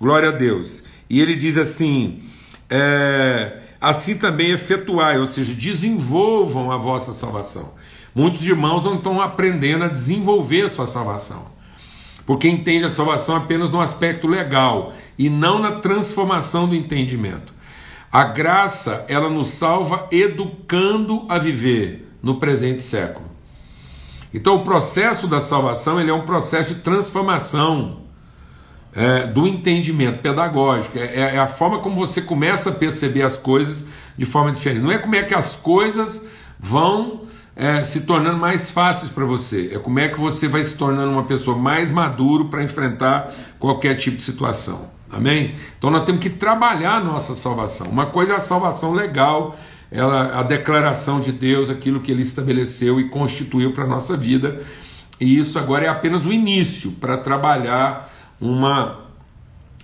Glória 0.00 0.28
a 0.28 0.32
Deus. 0.32 0.84
E 1.08 1.20
ele 1.20 1.34
diz 1.34 1.58
assim: 1.58 2.22
é, 2.68 3.60
assim 3.80 4.16
também 4.16 4.50
efetuai, 4.50 5.18
ou 5.18 5.26
seja, 5.26 5.54
desenvolvam 5.54 6.70
a 6.70 6.76
vossa 6.76 7.12
salvação. 7.12 7.72
Muitos 8.14 8.46
irmãos 8.46 8.84
não 8.84 8.96
estão 8.96 9.20
aprendendo 9.20 9.84
a 9.84 9.88
desenvolver 9.88 10.62
a 10.62 10.68
sua 10.68 10.86
salvação, 10.86 11.46
porque 12.24 12.48
entende 12.48 12.86
a 12.86 12.90
salvação 12.90 13.36
apenas 13.36 13.70
no 13.70 13.80
aspecto 13.80 14.26
legal 14.26 14.92
e 15.18 15.28
não 15.28 15.58
na 15.58 15.72
transformação 15.80 16.66
do 16.66 16.74
entendimento. 16.74 17.55
A 18.10 18.24
graça, 18.24 19.04
ela 19.08 19.28
nos 19.28 19.48
salva 19.48 20.06
educando 20.10 21.26
a 21.28 21.38
viver 21.38 22.12
no 22.22 22.36
presente 22.36 22.82
século. 22.82 23.26
Então, 24.32 24.56
o 24.56 24.64
processo 24.64 25.26
da 25.26 25.40
salvação 25.40 26.00
ele 26.00 26.10
é 26.10 26.14
um 26.14 26.26
processo 26.26 26.74
de 26.74 26.80
transformação 26.80 28.02
é, 28.94 29.26
do 29.26 29.46
entendimento 29.46 30.20
pedagógico. 30.20 30.98
É, 30.98 31.34
é, 31.34 31.38
a 31.38 31.46
forma 31.46 31.78
como 31.78 31.96
você 31.96 32.22
começa 32.22 32.70
a 32.70 32.72
perceber 32.72 33.22
as 33.22 33.36
coisas 33.36 33.84
de 34.16 34.24
forma 34.24 34.50
diferente. 34.50 34.82
Não 34.82 34.92
é 34.92 34.98
como 34.98 35.14
é 35.14 35.22
que 35.22 35.34
as 35.34 35.54
coisas 35.54 36.26
vão 36.58 37.22
é, 37.54 37.82
se 37.84 38.02
tornando 38.02 38.38
mais 38.38 38.70
fáceis 38.70 39.10
para 39.10 39.24
você. 39.24 39.72
É 39.74 39.78
como 39.78 39.98
é 39.98 40.08
que 40.08 40.18
você 40.18 40.48
vai 40.48 40.64
se 40.64 40.76
tornando 40.76 41.12
uma 41.12 41.24
pessoa 41.24 41.56
mais 41.56 41.90
maduro 41.90 42.46
para 42.46 42.62
enfrentar 42.62 43.32
qualquer 43.58 43.94
tipo 43.94 44.16
de 44.16 44.22
situação. 44.22 44.95
Amém? 45.16 45.54
Então 45.78 45.90
nós 45.90 46.04
temos 46.04 46.20
que 46.20 46.28
trabalhar 46.28 46.96
a 46.96 47.04
nossa 47.04 47.34
salvação. 47.34 47.88
Uma 47.88 48.06
coisa 48.06 48.34
é 48.34 48.36
a 48.36 48.40
salvação 48.40 48.92
legal, 48.92 49.58
ela, 49.90 50.40
a 50.40 50.42
declaração 50.42 51.20
de 51.20 51.32
Deus, 51.32 51.70
aquilo 51.70 52.00
que 52.00 52.12
Ele 52.12 52.22
estabeleceu 52.22 53.00
e 53.00 53.08
constituiu 53.08 53.72
para 53.72 53.84
a 53.84 53.86
nossa 53.86 54.16
vida. 54.16 54.60
E 55.18 55.38
isso 55.38 55.58
agora 55.58 55.86
é 55.86 55.88
apenas 55.88 56.26
o 56.26 56.32
início 56.32 56.92
para 56.92 57.16
trabalhar 57.16 58.12
uma, 58.38 58.98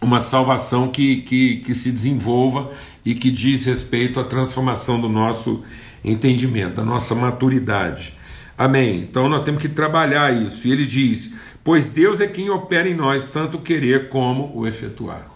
uma 0.03 0.21
salvação 0.21 0.89
que, 0.89 1.23
que, 1.23 1.57
que 1.59 1.75
se 1.75 1.91
desenvolva 1.91 2.71
e 3.05 3.15
que 3.15 3.31
diz 3.31 3.65
respeito 3.65 4.21
à 4.21 4.25
transformação 4.25 5.01
do 5.01 5.09
nosso 5.09 5.65
entendimento, 6.05 6.77
da 6.77 6.85
nossa 6.85 7.15
maturidade. 7.15 8.15
Amém? 8.59 9.01
Então 9.01 9.29
nós 9.29 9.43
temos 9.43 9.63
que 9.63 9.69
trabalhar 9.69 10.31
isso. 10.31 10.69
E 10.69 10.73
ele 10.73 10.85
diz: 10.85 11.33
Pois 11.65 11.91
Deus 11.91 12.21
é 12.21 12.27
quem 12.27 12.51
opera 12.51 12.89
em 12.89 12.95
nós 12.95 13.29
tanto 13.29 13.59
o 13.59 13.63
querer 13.63 14.09
como 14.09 14.53
o 14.55 14.67
efetuar. 14.67 15.31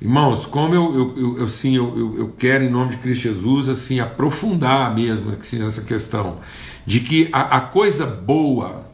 Irmãos, 0.00 0.44
como 0.46 0.74
eu, 0.74 0.94
eu, 0.94 1.38
eu, 1.38 1.44
assim, 1.44 1.76
eu, 1.76 2.14
eu, 2.18 2.28
quero, 2.36 2.64
em 2.64 2.70
nome 2.70 2.90
de 2.90 2.96
Cristo 2.98 3.22
Jesus, 3.22 3.68
assim, 3.68 3.98
aprofundar 3.98 4.94
mesmo 4.94 5.32
assim, 5.32 5.64
essa 5.64 5.82
questão 5.82 6.38
de 6.84 7.00
que 7.00 7.28
a, 7.32 7.56
a 7.56 7.60
coisa 7.60 8.06
boa 8.06 8.86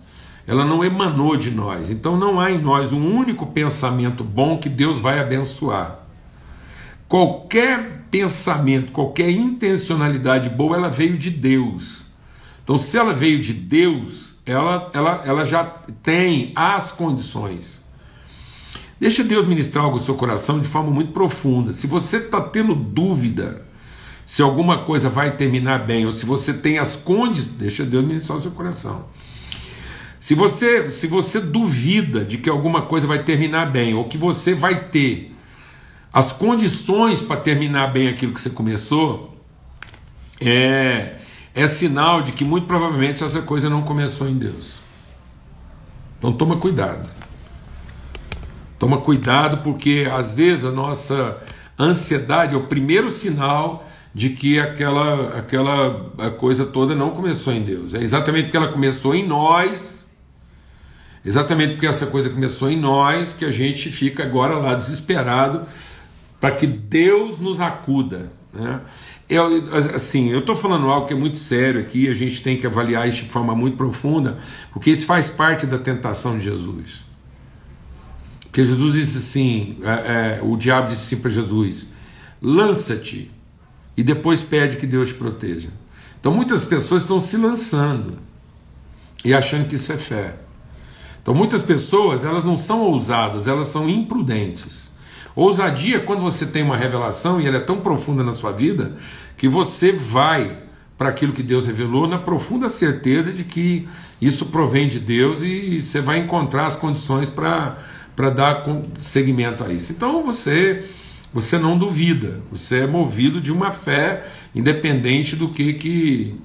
ela 0.46 0.64
não 0.64 0.84
emanou 0.84 1.36
de 1.36 1.50
nós. 1.50 1.90
Então 1.90 2.16
não 2.16 2.40
há 2.40 2.50
em 2.50 2.58
nós 2.58 2.92
um 2.92 3.14
único 3.14 3.46
pensamento 3.46 4.24
bom 4.24 4.58
que 4.58 4.68
Deus 4.68 5.00
vai 5.00 5.18
abençoar. 5.18 6.00
Qualquer 7.08 8.06
pensamento, 8.10 8.92
qualquer 8.92 9.30
intencionalidade 9.30 10.48
boa, 10.48 10.76
ela 10.76 10.88
veio 10.88 11.16
de 11.18 11.30
Deus. 11.30 12.06
Então, 12.62 12.78
se 12.78 12.96
ela 12.96 13.12
veio 13.12 13.40
de 13.40 13.52
Deus, 13.52 14.31
ela, 14.44 14.90
ela, 14.92 15.22
ela 15.24 15.44
já 15.44 15.64
tem 16.02 16.52
as 16.54 16.92
condições. 16.92 17.82
Deixa 19.00 19.24
Deus 19.24 19.46
ministrar 19.46 19.84
algo 19.84 19.98
no 19.98 20.02
seu 20.02 20.14
coração 20.14 20.60
de 20.60 20.68
forma 20.68 20.90
muito 20.90 21.12
profunda. 21.12 21.72
Se 21.72 21.86
você 21.86 22.18
está 22.18 22.40
tendo 22.40 22.74
dúvida 22.74 23.66
se 24.24 24.40
alguma 24.40 24.84
coisa 24.84 25.10
vai 25.10 25.36
terminar 25.36 25.80
bem, 25.80 26.06
ou 26.06 26.12
se 26.12 26.24
você 26.24 26.54
tem 26.54 26.78
as 26.78 26.96
condições, 26.96 27.52
deixa 27.58 27.84
Deus 27.84 28.04
ministrar 28.04 28.38
o 28.38 28.42
seu 28.42 28.50
coração. 28.52 29.04
Se 30.18 30.34
você, 30.34 30.90
se 30.90 31.06
você 31.06 31.40
duvida 31.40 32.24
de 32.24 32.38
que 32.38 32.48
alguma 32.48 32.82
coisa 32.82 33.06
vai 33.06 33.24
terminar 33.24 33.70
bem, 33.70 33.92
ou 33.92 34.04
que 34.04 34.16
você 34.16 34.54
vai 34.54 34.88
ter 34.88 35.34
as 36.12 36.32
condições 36.32 37.20
para 37.20 37.36
terminar 37.40 37.88
bem 37.88 38.08
aquilo 38.08 38.32
que 38.32 38.40
você 38.40 38.50
começou, 38.50 39.36
é, 40.40 41.16
é 41.54 41.66
sinal 41.66 42.22
de 42.22 42.32
que 42.32 42.44
muito 42.44 42.66
provavelmente 42.66 43.22
essa 43.22 43.42
coisa 43.42 43.68
não 43.68 43.82
começou 43.82 44.28
em 44.28 44.38
Deus. 44.38 44.80
Então 46.18 46.32
toma 46.32 46.56
cuidado. 46.56 47.08
Toma 48.78 48.98
cuidado 48.98 49.58
porque 49.58 50.08
às 50.12 50.34
vezes 50.34 50.64
a 50.64 50.70
nossa 50.70 51.38
ansiedade 51.78 52.54
é 52.54 52.58
o 52.58 52.66
primeiro 52.66 53.10
sinal 53.10 53.86
de 54.14 54.30
que 54.30 54.58
aquela, 54.58 55.38
aquela 55.38 56.30
coisa 56.38 56.66
toda 56.66 56.94
não 56.94 57.10
começou 57.10 57.52
em 57.52 57.62
Deus. 57.62 57.94
É 57.94 58.02
exatamente 58.02 58.44
porque 58.44 58.56
ela 58.56 58.72
começou 58.72 59.14
em 59.14 59.26
nós 59.26 59.92
Exatamente 61.24 61.74
porque 61.74 61.86
essa 61.86 62.06
coisa 62.06 62.28
começou 62.28 62.70
em 62.70 62.78
nós 62.78 63.32
que 63.32 63.44
a 63.44 63.52
gente 63.52 63.90
fica 63.90 64.24
agora 64.24 64.56
lá 64.58 64.74
desesperado 64.74 65.66
para 66.40 66.50
que 66.50 66.66
Deus 66.66 67.38
nos 67.38 67.60
acuda. 67.60 68.32
Né? 68.52 68.80
Eu, 69.32 69.64
assim, 69.94 70.28
eu 70.28 70.40
estou 70.40 70.54
falando 70.54 70.88
algo 70.88 71.06
que 71.06 71.14
é 71.14 71.16
muito 71.16 71.38
sério 71.38 71.80
aqui, 71.80 72.06
a 72.06 72.12
gente 72.12 72.42
tem 72.42 72.58
que 72.58 72.66
avaliar 72.66 73.08
isso 73.08 73.22
de 73.22 73.30
forma 73.30 73.54
muito 73.54 73.78
profunda, 73.78 74.36
porque 74.70 74.90
isso 74.90 75.06
faz 75.06 75.30
parte 75.30 75.64
da 75.64 75.78
tentação 75.78 76.36
de 76.36 76.44
Jesus. 76.44 77.02
Porque 78.42 78.62
Jesus 78.62 78.92
disse 78.92 79.16
assim: 79.16 79.78
é, 79.82 80.38
é, 80.38 80.40
o 80.42 80.54
diabo 80.54 80.88
disse 80.88 81.06
assim 81.06 81.22
para 81.22 81.30
Jesus: 81.30 81.94
lança-te 82.42 83.30
e 83.96 84.02
depois 84.02 84.42
pede 84.42 84.76
que 84.76 84.86
Deus 84.86 85.08
te 85.08 85.14
proteja. 85.14 85.70
Então 86.20 86.30
muitas 86.30 86.62
pessoas 86.62 87.00
estão 87.00 87.18
se 87.18 87.38
lançando 87.38 88.18
e 89.24 89.32
achando 89.32 89.66
que 89.66 89.76
isso 89.76 89.90
é 89.90 89.96
fé. 89.96 90.34
Então 91.22 91.34
muitas 91.34 91.62
pessoas, 91.62 92.22
elas 92.22 92.44
não 92.44 92.58
são 92.58 92.82
ousadas, 92.82 93.48
elas 93.48 93.68
são 93.68 93.88
imprudentes. 93.88 94.92
Ousadia 95.34 96.00
quando 96.00 96.20
você 96.20 96.44
tem 96.44 96.62
uma 96.62 96.76
revelação 96.76 97.40
e 97.40 97.46
ela 97.46 97.56
é 97.56 97.60
tão 97.60 97.80
profunda 97.80 98.22
na 98.22 98.32
sua 98.32 98.52
vida 98.52 98.96
que 99.42 99.48
você 99.48 99.90
vai 99.90 100.56
para 100.96 101.08
aquilo 101.08 101.32
que 101.32 101.42
Deus 101.42 101.66
revelou 101.66 102.06
na 102.06 102.16
profunda 102.16 102.68
certeza 102.68 103.32
de 103.32 103.42
que 103.42 103.88
isso 104.20 104.46
provém 104.46 104.88
de 104.88 105.00
Deus 105.00 105.42
e 105.42 105.82
você 105.82 106.00
vai 106.00 106.20
encontrar 106.20 106.66
as 106.66 106.76
condições 106.76 107.28
para 107.28 108.30
dar 108.30 108.64
seguimento 109.00 109.64
a 109.64 109.72
isso. 109.72 109.90
Então 109.90 110.22
você 110.22 110.88
você 111.34 111.58
não 111.58 111.76
duvida, 111.76 112.40
você 112.52 112.82
é 112.82 112.86
movido 112.86 113.40
de 113.40 113.50
uma 113.50 113.72
fé 113.72 114.28
independente 114.54 115.34
do 115.34 115.48
que, 115.48 115.74
que 115.74 116.40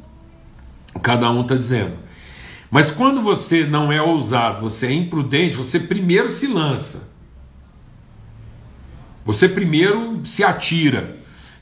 cada 1.04 1.30
um 1.30 1.44
está 1.44 1.54
dizendo. 1.54 1.94
Mas 2.72 2.90
quando 2.90 3.22
você 3.22 3.64
não 3.64 3.92
é 3.92 4.02
ousado, 4.02 4.62
você 4.62 4.88
é 4.88 4.92
imprudente, 4.92 5.56
você 5.56 5.80
primeiro 5.80 6.32
se 6.32 6.48
lança. 6.48 7.12
Você 9.24 9.48
primeiro 9.48 10.20
se 10.24 10.44
atira 10.44 11.17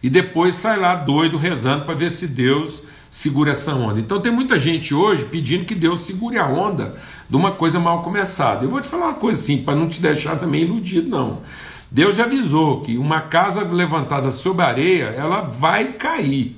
e 0.06 0.10
depois 0.10 0.54
sai 0.54 0.80
lá 0.80 0.94
doido 0.94 1.36
rezando 1.36 1.84
para 1.84 1.96
ver 1.96 2.12
se 2.12 2.28
Deus 2.28 2.84
segura 3.10 3.54
essa 3.54 3.74
onda. 3.74 4.00
Então 4.00 4.22
tem 4.22 4.32
muita 4.32 4.60
gente 4.60 4.94
hoje 4.94 5.26
pedindo 5.26 5.66
que 5.66 5.74
Deus 5.74 6.02
segure 6.02 6.38
a 6.38 6.46
onda 6.46 6.96
de 7.28 7.36
uma 7.36 7.54
coisa 7.54 7.80
mal 7.80 8.04
começada. 8.04 8.64
Eu 8.64 8.70
vou 8.70 8.80
te 8.80 8.88
falar 8.88 9.08
uma 9.08 9.14
coisa 9.16 9.42
assim, 9.42 9.64
para 9.64 9.74
não 9.74 9.90
te 9.90 10.00
deixar 10.00 10.36
também 10.38 10.62
iludido, 10.62 11.10
não. 11.10 11.42
Deus 11.90 12.18
já 12.18 12.26
avisou 12.26 12.82
que 12.82 13.00
uma 13.00 13.22
casa 13.22 13.64
levantada 13.64 14.30
sobre 14.30 14.64
areia, 14.64 15.06
ela 15.06 15.42
vai 15.42 15.94
cair. 15.94 16.56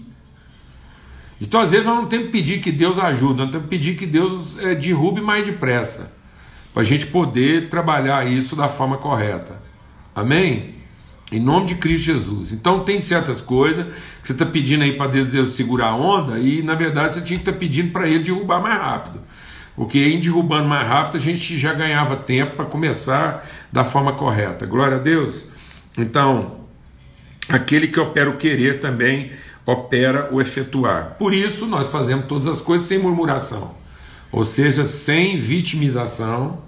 Então, 1.40 1.62
às 1.62 1.72
vezes, 1.72 1.86
nós 1.86 1.96
não 1.96 2.06
temos 2.06 2.26
que 2.26 2.32
pedir 2.34 2.60
que 2.60 2.72
Deus 2.74 3.00
ajude, 3.00 3.38
nós 3.38 3.50
temos 3.50 3.64
que 3.64 3.70
pedir 3.70 3.96
que 3.96 4.06
Deus 4.06 4.60
é, 4.60 4.76
derrube 4.76 5.22
mais 5.22 5.46
depressa, 5.46 6.12
para 6.74 6.82
a 6.82 6.86
gente 6.86 7.08
poder 7.08 7.70
trabalhar 7.70 8.30
isso 8.30 8.58
da 8.58 8.68
forma 8.68 8.98
correta. 8.98 9.62
Amém? 10.14 10.77
Em 11.32 11.40
nome 11.40 11.68
de 11.68 11.76
Cristo 11.76 12.06
Jesus. 12.06 12.52
Então 12.54 12.84
tem 12.84 13.02
certas 13.02 13.42
coisas 13.42 13.86
que 14.22 14.28
você 14.28 14.32
está 14.34 14.46
pedindo 14.46 14.84
aí 14.84 14.96
para 14.96 15.12
Deus 15.12 15.54
segurar 15.54 15.88
a 15.88 15.96
onda 15.96 16.40
e 16.40 16.62
na 16.62 16.74
verdade 16.74 17.16
você 17.16 17.22
tinha 17.22 17.38
que 17.38 17.42
estar 17.42 17.52
tá 17.52 17.58
pedindo 17.58 17.92
para 17.92 18.08
ele 18.08 18.24
derrubar 18.24 18.62
mais 18.62 18.80
rápido. 18.82 19.20
Porque 19.76 20.00
em 20.00 20.20
derrubando 20.20 20.68
mais 20.68 20.88
rápido 20.88 21.18
a 21.18 21.20
gente 21.20 21.58
já 21.60 21.74
ganhava 21.74 22.16
tempo 22.16 22.56
para 22.56 22.66
começar 22.66 23.48
da 23.72 23.84
forma 23.84 24.14
correta. 24.14 24.66
Glória 24.66 24.98
a 24.98 25.00
Deus. 25.00 25.46
Então, 25.98 26.62
aquele 27.50 27.88
que 27.88 28.00
opera 28.00 28.30
o 28.30 28.38
querer 28.38 28.80
também 28.80 29.32
opera 29.66 30.30
o 30.32 30.42
efetuar. 30.42 31.18
Por 31.20 31.34
isso 31.34 31.68
nós 31.68 31.90
fazemos 31.90 32.26
todas 32.26 32.48
as 32.48 32.62
coisas 32.62 32.88
sem 32.88 32.98
murmuração. 32.98 33.76
Ou 34.32 34.46
seja, 34.46 34.86
sem 34.86 35.38
vitimização. 35.38 36.64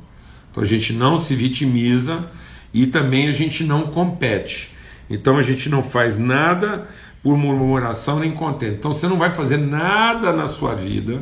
Então 0.51 0.61
a 0.61 0.65
gente 0.65 0.91
não 0.91 1.17
se 1.17 1.33
vitimiza 1.33 2.29
e 2.73 2.88
também 2.88 3.27
a 3.27 3.33
gente 3.33 3.63
não 3.63 3.88
compete. 3.88 4.75
Então 5.09 5.38
a 5.38 5.41
gente 5.41 5.69
não 5.69 5.81
faz 5.81 6.17
nada 6.17 6.88
por 7.23 7.38
murmuração 7.38 8.19
nem 8.19 8.31
contente. 8.31 8.75
Então 8.75 8.93
você 8.93 9.07
não 9.07 9.17
vai 9.17 9.31
fazer 9.31 9.57
nada 9.57 10.31
na 10.31 10.47
sua 10.47 10.75
vida 10.75 11.21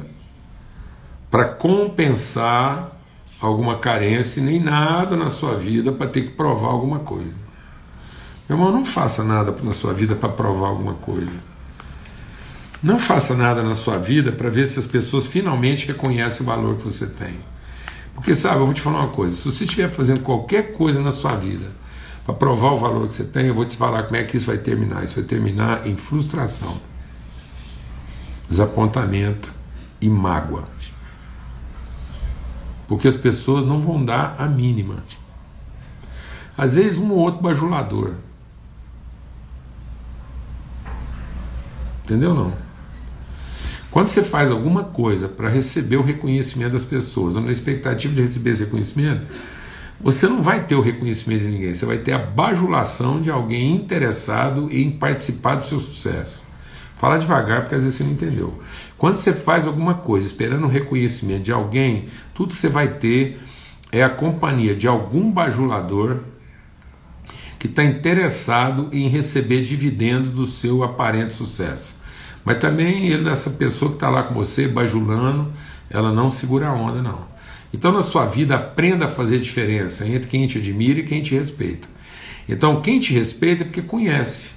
para 1.32 1.46
compensar 1.46 2.98
alguma 3.39 3.77
carência, 3.77 4.42
nem 4.42 4.60
nada 4.60 5.16
na 5.16 5.30
sua 5.30 5.56
vida 5.56 5.92
para 5.92 6.08
ter 6.08 6.22
que 6.22 6.32
provar 6.32 6.70
alguma 6.70 7.00
coisa. 7.00 7.36
Meu 8.50 8.58
irmão, 8.58 8.72
não 8.72 8.86
faça 8.86 9.24
nada 9.24 9.54
na 9.62 9.74
sua 9.74 9.94
vida 9.94 10.16
para 10.16 10.30
provar 10.30 10.70
alguma 10.70 10.94
coisa. 10.96 11.58
Não 12.82 13.00
faça 13.00 13.36
nada 13.36 13.63
na 13.63 13.74
sua 13.74 13.98
vida 13.98 14.32
para 14.32 14.50
ver 14.50 14.68
se 14.68 14.80
as 14.80 14.86
pessoas 14.86 15.25
finalmente 15.25 15.88
reconhecem 15.88 16.44
o 16.44 16.46
valor 16.46 16.77
que 16.77 16.84
você 16.84 17.08
tem. 17.08 17.39
Porque, 18.18 18.34
sabe, 18.34 18.62
eu 18.62 18.66
vou 18.66 18.74
te 18.74 18.82
falar 18.82 19.02
uma 19.02 19.10
coisa: 19.10 19.36
se 19.36 19.44
você 19.44 19.64
estiver 19.64 19.92
fazendo 19.92 20.22
qualquer 20.22 20.74
coisa 20.74 21.00
na 21.00 21.12
sua 21.12 21.36
vida 21.36 21.68
para 22.26 22.34
provar 22.34 22.72
o 22.72 22.80
valor 22.80 23.08
que 23.08 23.14
você 23.14 23.24
tem, 23.24 23.46
eu 23.46 23.54
vou 23.54 23.64
te 23.64 23.78
falar 23.78 24.04
como 24.04 24.16
é 24.16 24.24
que 24.24 24.36
isso 24.36 24.48
vai 24.48 24.58
terminar. 24.58 25.04
Isso 25.04 25.14
vai 25.14 25.24
terminar 25.24 25.86
em 25.86 25.96
frustração, 25.96 26.76
desapontamento 28.50 29.54
e 30.02 30.10
mágoa. 30.10 30.68
Porque 32.88 33.08
as 33.08 33.16
pessoas 33.16 33.64
não 33.64 33.80
vão 33.80 34.04
dar 34.04 34.36
a 34.40 34.48
mínima. 34.48 35.04
Às 36.58 36.74
vezes, 36.74 36.98
um 36.98 37.12
ou 37.12 37.20
outro 37.20 37.40
bajulador. 37.40 38.16
Entendeu 42.04 42.34
não? 42.34 42.67
Quando 43.91 44.10
você 44.10 44.22
faz 44.22 44.51
alguma 44.51 44.84
coisa 44.84 45.27
para 45.27 45.50
receber 45.50 45.98
o 45.98 46.03
reconhecimento 46.03 46.74
das 46.74 46.84
pessoas, 46.84 47.36
ou 47.36 47.41
na 47.41 47.51
expectativa 47.51 48.13
de 48.13 48.22
receber 48.22 48.51
esse 48.51 48.65
reconhecimento, 48.65 49.25
você 50.00 50.28
não 50.28 50.43
vai 50.43 50.65
ter 50.65 50.76
o 50.76 50.82
reconhecimento 50.82 51.41
de 51.41 51.47
ninguém, 51.47 51.73
você 51.73 51.86
vai 51.86 51.97
ter 51.97 52.13
a 52.13 52.19
bajulação 52.19 53.19
de 53.19 53.32
alguém 53.32 53.76
interessado 53.76 54.69
em 54.71 54.91
participar 54.91 55.56
do 55.56 55.65
seu 55.65 55.80
sucesso. 55.80 56.43
Fala 56.97 57.17
devagar, 57.17 57.62
porque 57.62 57.76
às 57.76 57.84
vezes 57.84 57.97
você 57.97 58.04
não 58.04 58.12
entendeu. 58.12 58.60
Quando 58.97 59.17
você 59.17 59.32
faz 59.34 59.65
alguma 59.65 59.93
coisa 59.95 60.26
esperando 60.26 60.65
o 60.65 60.69
reconhecimento 60.69 61.43
de 61.43 61.52
alguém, 61.52 62.08
tudo 62.34 62.50
que 62.50 62.56
você 62.56 62.69
vai 62.69 62.95
ter 62.95 63.39
é 63.91 64.04
a 64.04 64.10
companhia 64.10 64.76
de 64.76 64.88
algum 64.88 65.32
bajulador 65.32 66.19
que 67.60 67.67
está 67.67 67.84
interessado 67.84 68.89
em 68.91 69.08
receber 69.08 69.63
dividendo 69.63 70.30
do 70.30 70.45
seu 70.45 70.84
aparente 70.84 71.34
sucesso. 71.34 72.02
Mas 72.43 72.60
também 72.60 73.10
ele, 73.10 73.30
essa 73.30 73.52
pessoa 73.52 73.91
que 73.91 73.97
está 73.97 74.10
lá 74.10 74.23
com 74.23 74.34
você, 74.34 74.67
bajulando, 74.67 75.52
ela 75.89 76.12
não 76.12 76.30
segura 76.30 76.67
a 76.67 76.73
onda, 76.73 77.02
não. 77.02 77.26
Então, 77.73 77.91
na 77.91 78.02
sua 78.02 78.26
vida, 78.26 78.56
aprenda 78.56 79.06
a 79.06 79.10
fazer 79.10 79.39
diferença 79.39 80.08
entre 80.08 80.28
quem 80.30 80.47
te 80.47 80.58
admira 80.58 81.00
e 81.00 81.04
quem 81.04 81.21
te 81.21 81.36
respeita. 81.36 81.88
Então, 82.47 82.82
quem 82.82 83.00
te 83.00 83.13
respeita 83.13 83.63
é 83.63 83.65
porque 83.65 83.82
conhece. 83.82 84.52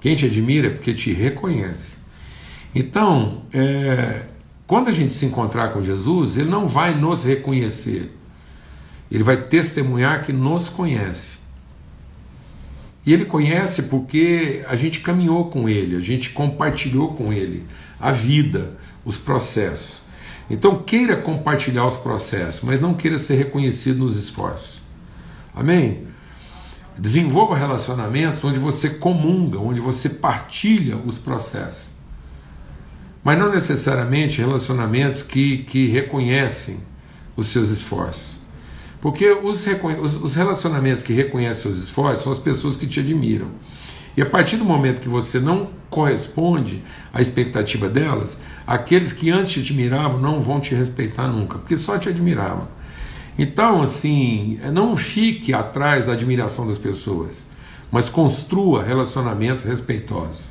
Quem 0.00 0.16
te 0.16 0.26
admira 0.26 0.66
é 0.66 0.70
porque 0.70 0.92
te 0.92 1.12
reconhece. 1.12 1.96
Então, 2.74 3.42
é, 3.52 4.26
quando 4.66 4.88
a 4.88 4.92
gente 4.92 5.14
se 5.14 5.26
encontrar 5.26 5.72
com 5.72 5.82
Jesus, 5.82 6.36
ele 6.36 6.48
não 6.48 6.68
vai 6.68 6.94
nos 6.94 7.24
reconhecer, 7.24 8.16
ele 9.10 9.24
vai 9.24 9.36
testemunhar 9.36 10.22
que 10.24 10.32
nos 10.32 10.68
conhece. 10.68 11.39
E 13.04 13.12
ele 13.12 13.24
conhece 13.24 13.84
porque 13.84 14.64
a 14.68 14.76
gente 14.76 15.00
caminhou 15.00 15.46
com 15.48 15.68
ele, 15.68 15.96
a 15.96 16.00
gente 16.00 16.30
compartilhou 16.30 17.14
com 17.14 17.32
ele 17.32 17.66
a 17.98 18.12
vida, 18.12 18.76
os 19.04 19.16
processos. 19.16 20.02
Então 20.50 20.82
queira 20.82 21.16
compartilhar 21.16 21.86
os 21.86 21.96
processos, 21.96 22.62
mas 22.62 22.80
não 22.80 22.92
queira 22.92 23.16
ser 23.16 23.36
reconhecido 23.36 24.00
nos 24.00 24.16
esforços. 24.16 24.82
Amém? 25.54 26.08
Desenvolva 26.98 27.56
relacionamentos 27.56 28.44
onde 28.44 28.58
você 28.58 28.90
comunga, 28.90 29.58
onde 29.58 29.80
você 29.80 30.08
partilha 30.08 30.96
os 30.96 31.18
processos. 31.18 31.90
Mas 33.22 33.38
não 33.38 33.50
necessariamente 33.50 34.40
relacionamentos 34.40 35.22
que, 35.22 35.58
que 35.58 35.86
reconhecem 35.86 36.80
os 37.36 37.48
seus 37.48 37.70
esforços. 37.70 38.39
Porque 39.00 39.30
os, 39.32 39.66
os 40.22 40.34
relacionamentos 40.34 41.02
que 41.02 41.12
reconhecem 41.12 41.62
seus 41.62 41.78
esforços 41.78 42.22
são 42.22 42.32
as 42.32 42.38
pessoas 42.38 42.76
que 42.76 42.86
te 42.86 43.00
admiram. 43.00 43.48
E 44.16 44.22
a 44.22 44.26
partir 44.26 44.56
do 44.56 44.64
momento 44.64 45.00
que 45.00 45.08
você 45.08 45.38
não 45.38 45.70
corresponde 45.88 46.82
à 47.12 47.20
expectativa 47.20 47.88
delas, 47.88 48.36
aqueles 48.66 49.12
que 49.12 49.30
antes 49.30 49.52
te 49.52 49.60
admiravam 49.60 50.20
não 50.20 50.40
vão 50.40 50.60
te 50.60 50.74
respeitar 50.74 51.28
nunca, 51.28 51.58
porque 51.58 51.76
só 51.76 51.96
te 51.96 52.08
admiravam. 52.08 52.68
Então, 53.38 53.80
assim, 53.80 54.58
não 54.72 54.96
fique 54.96 55.54
atrás 55.54 56.06
da 56.06 56.12
admiração 56.12 56.66
das 56.66 56.76
pessoas, 56.76 57.46
mas 57.90 58.10
construa 58.10 58.82
relacionamentos 58.82 59.64
respeitosos. 59.64 60.50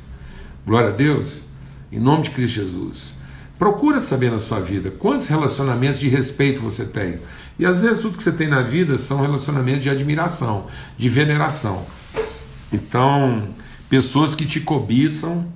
Glória 0.66 0.88
a 0.88 0.92
Deus, 0.92 1.44
em 1.92 1.98
nome 1.98 2.24
de 2.24 2.30
Cristo 2.30 2.56
Jesus. 2.56 3.14
Procura 3.58 4.00
saber 4.00 4.30
na 4.30 4.38
sua 4.38 4.58
vida 4.58 4.90
quantos 4.90 5.28
relacionamentos 5.28 6.00
de 6.00 6.08
respeito 6.08 6.62
você 6.62 6.84
tem. 6.84 7.18
E 7.60 7.66
às 7.66 7.82
vezes 7.82 8.00
tudo 8.00 8.16
que 8.16 8.22
você 8.22 8.32
tem 8.32 8.48
na 8.48 8.62
vida 8.62 8.96
são 8.96 9.20
relacionamentos 9.20 9.82
de 9.82 9.90
admiração, 9.90 10.66
de 10.96 11.10
veneração. 11.10 11.84
Então, 12.72 13.50
pessoas 13.86 14.34
que 14.34 14.46
te 14.46 14.60
cobiçam, 14.60 15.46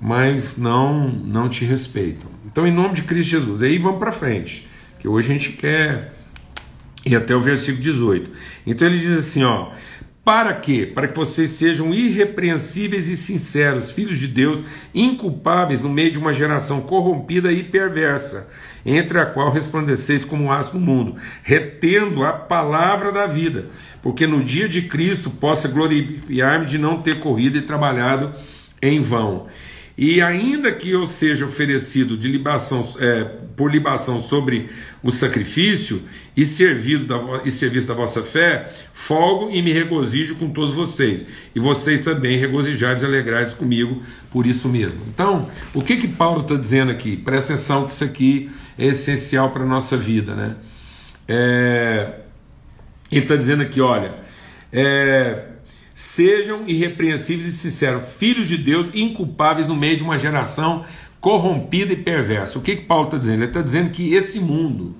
mas 0.00 0.56
não 0.56 1.10
não 1.10 1.46
te 1.46 1.66
respeitam. 1.66 2.30
Então, 2.46 2.66
em 2.66 2.72
nome 2.72 2.94
de 2.94 3.02
Cristo 3.02 3.28
Jesus. 3.28 3.62
Aí 3.62 3.76
vamos 3.76 3.98
para 3.98 4.10
frente, 4.10 4.66
que 4.98 5.06
hoje 5.06 5.30
a 5.30 5.34
gente 5.34 5.52
quer 5.52 6.14
ir 7.04 7.14
até 7.14 7.36
o 7.36 7.42
versículo 7.42 7.82
18. 7.82 8.30
Então 8.66 8.88
ele 8.88 8.98
diz 8.98 9.18
assim, 9.18 9.44
ó: 9.44 9.68
para 10.28 10.52
quê? 10.52 10.84
Para 10.84 11.08
que 11.08 11.16
vocês 11.16 11.52
sejam 11.52 11.94
irrepreensíveis 11.94 13.08
e 13.08 13.16
sinceros, 13.16 13.90
filhos 13.90 14.18
de 14.18 14.28
Deus, 14.28 14.62
inculpáveis 14.94 15.80
no 15.80 15.88
meio 15.88 16.10
de 16.10 16.18
uma 16.18 16.34
geração 16.34 16.82
corrompida 16.82 17.50
e 17.50 17.64
perversa 17.64 18.46
entre 18.84 19.18
a 19.18 19.24
qual 19.24 19.50
resplandeceis 19.50 20.26
como 20.26 20.52
aço 20.52 20.78
no 20.78 20.84
mundo, 20.84 21.16
retendo 21.42 22.26
a 22.26 22.32
palavra 22.34 23.10
da 23.10 23.26
vida, 23.26 23.68
porque 24.02 24.26
no 24.26 24.44
dia 24.44 24.68
de 24.68 24.82
Cristo 24.82 25.30
possa 25.30 25.66
glorificar-me 25.66 26.66
de 26.66 26.76
não 26.76 27.00
ter 27.00 27.20
corrido 27.20 27.56
e 27.56 27.62
trabalhado 27.62 28.34
em 28.82 29.00
vão. 29.00 29.46
E 29.98 30.22
ainda 30.22 30.70
que 30.70 30.88
eu 30.88 31.08
seja 31.08 31.44
oferecido 31.44 32.16
de 32.16 32.28
libação, 32.28 32.88
é, 33.00 33.24
por 33.56 33.68
libação 33.68 34.20
sobre 34.20 34.70
o 35.02 35.10
sacrifício 35.10 36.00
e 36.36 36.46
servido 36.46 37.04
da, 37.04 37.40
e 37.44 37.50
serviço 37.50 37.88
da 37.88 37.94
vossa 37.94 38.22
fé, 38.22 38.72
folgo 38.94 39.50
e 39.50 39.60
me 39.60 39.72
regozijo 39.72 40.36
com 40.36 40.50
todos 40.50 40.72
vocês. 40.72 41.26
E 41.52 41.58
vocês 41.58 42.00
também 42.00 42.38
regozijados 42.38 43.02
e 43.02 43.06
alegrados 43.06 43.54
comigo 43.54 44.00
por 44.30 44.46
isso 44.46 44.68
mesmo. 44.68 45.00
Então, 45.12 45.50
o 45.74 45.82
que 45.82 45.96
que 45.96 46.06
Paulo 46.06 46.42
está 46.42 46.54
dizendo 46.54 46.92
aqui? 46.92 47.16
Presta 47.16 47.54
atenção 47.54 47.84
que 47.84 47.92
isso 47.92 48.04
aqui 48.04 48.50
é 48.78 48.86
essencial 48.86 49.50
para 49.50 49.64
a 49.64 49.66
nossa 49.66 49.96
vida, 49.96 50.32
né? 50.36 50.54
É, 51.26 52.20
ele 53.10 53.22
está 53.22 53.34
dizendo 53.34 53.64
aqui, 53.64 53.80
olha, 53.80 54.14
é, 54.72 55.44
sejam 55.98 56.62
irrepreensíveis 56.68 57.48
e 57.48 57.52
sinceros, 57.52 58.04
filhos 58.20 58.46
de 58.46 58.56
Deus, 58.56 58.88
inculpáveis 58.94 59.66
no 59.66 59.74
meio 59.74 59.96
de 59.96 60.04
uma 60.04 60.16
geração 60.16 60.84
corrompida 61.20 61.92
e 61.92 61.96
perversa. 61.96 62.56
O 62.56 62.62
que, 62.62 62.76
que 62.76 62.84
Paulo 62.84 63.06
está 63.06 63.18
dizendo? 63.18 63.38
Ele 63.38 63.46
está 63.46 63.60
dizendo 63.60 63.90
que 63.90 64.14
esse 64.14 64.38
mundo, 64.38 64.94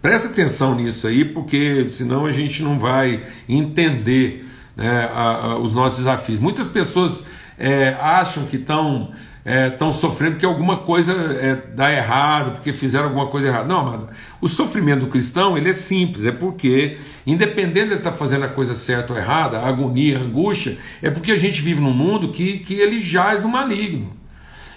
presta 0.00 0.28
atenção 0.28 0.74
nisso 0.74 1.06
aí, 1.06 1.22
porque 1.22 1.86
senão 1.90 2.24
a 2.24 2.32
gente 2.32 2.62
não 2.62 2.78
vai 2.78 3.22
entender 3.46 4.46
né, 4.82 5.08
a, 5.14 5.22
a, 5.22 5.58
os 5.58 5.72
nossos 5.72 5.98
desafios. 5.98 6.40
Muitas 6.40 6.66
pessoas 6.66 7.24
é, 7.56 7.96
acham 8.00 8.46
que 8.46 8.56
estão 8.56 9.10
é, 9.44 9.72
sofrendo 9.92 10.32
porque 10.32 10.46
alguma 10.46 10.78
coisa 10.78 11.12
é, 11.12 11.54
dá 11.54 11.92
errado, 11.92 12.52
porque 12.52 12.72
fizeram 12.72 13.04
alguma 13.04 13.28
coisa 13.28 13.46
errada. 13.46 13.68
Não, 13.68 13.78
amado, 13.78 14.08
o 14.40 14.48
sofrimento 14.48 15.00
do 15.00 15.06
cristão 15.06 15.56
ele 15.56 15.70
é 15.70 15.72
simples, 15.72 16.26
é 16.26 16.32
porque, 16.32 16.98
independente 17.24 17.90
de 17.90 17.94
estar 17.94 18.10
tá 18.10 18.16
fazendo 18.16 18.44
a 18.44 18.48
coisa 18.48 18.74
certa 18.74 19.12
ou 19.12 19.18
errada, 19.18 19.60
a 19.60 19.68
agonia, 19.68 20.18
a 20.18 20.22
angústia, 20.22 20.76
é 21.00 21.10
porque 21.10 21.30
a 21.30 21.38
gente 21.38 21.62
vive 21.62 21.80
num 21.80 21.94
mundo 21.94 22.32
que, 22.32 22.58
que 22.58 22.74
ele 22.74 23.00
jaz 23.00 23.40
no 23.40 23.48
maligno. 23.48 24.21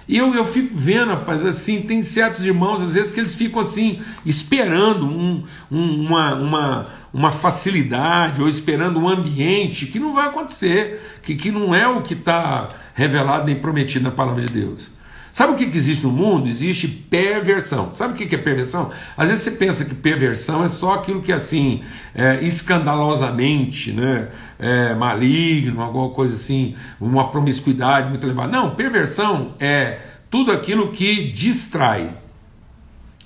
E 0.08 0.18
eu, 0.18 0.34
eu 0.36 0.46
fico 0.46 0.72
vendo, 0.76 1.10
rapaz, 1.10 1.44
assim, 1.46 1.82
tem 1.82 2.04
certos 2.04 2.46
irmãos, 2.46 2.82
às 2.82 2.94
vezes, 2.94 3.12
que 3.12 3.20
eles 3.20 3.34
ficam 3.34 3.62
assim, 3.62 4.02
esperando 4.26 5.06
um, 5.06 5.44
um, 5.72 6.06
uma, 6.06 6.36
uma, 6.36 6.86
uma 7.12 7.32
facilidade 7.32 8.42
ou 8.42 8.48
esperando 8.48 9.00
um 9.00 9.10
ambiente 9.10 9.88
que 9.88 10.00
não 10.00 10.14
vai 10.14 10.28
acontecer, 10.28 11.20
que, 11.24 11.36
que 11.36 11.52
não 11.52 11.74
é 11.74 11.88
o 11.88 12.02
que 12.02 12.14
está 12.14 12.68
revelado 12.94 13.46
nem 13.46 13.56
prometido 13.56 14.06
na 14.06 14.12
palavra 14.12 14.42
de 14.46 14.54
Deus. 14.54 14.95
Sabe 15.36 15.52
o 15.52 15.58
que, 15.58 15.66
que 15.66 15.76
existe 15.76 16.02
no 16.06 16.14
mundo? 16.14 16.48
Existe 16.48 16.88
perversão. 16.88 17.94
Sabe 17.94 18.14
o 18.14 18.16
que, 18.16 18.26
que 18.26 18.36
é 18.36 18.38
perversão? 18.38 18.90
Às 19.18 19.28
vezes 19.28 19.44
você 19.44 19.52
pensa 19.52 19.84
que 19.84 19.94
perversão 19.94 20.64
é 20.64 20.70
só 20.70 20.94
aquilo 20.94 21.22
que 21.22 21.34
assim, 21.34 21.84
é, 22.14 22.42
escandalosamente, 22.42 23.92
né, 23.92 24.30
é, 24.58 24.96
maligno, 24.96 25.82
alguma 25.82 26.10
coisa 26.12 26.36
assim, 26.36 26.74
uma 27.02 27.30
promiscuidade 27.32 28.08
muito 28.08 28.26
elevada. 28.26 28.50
Não, 28.50 28.76
perversão 28.76 29.56
é 29.60 30.00
tudo 30.32 30.54
aquilo 30.54 30.94
que 30.94 31.34
distrai 31.34 32.16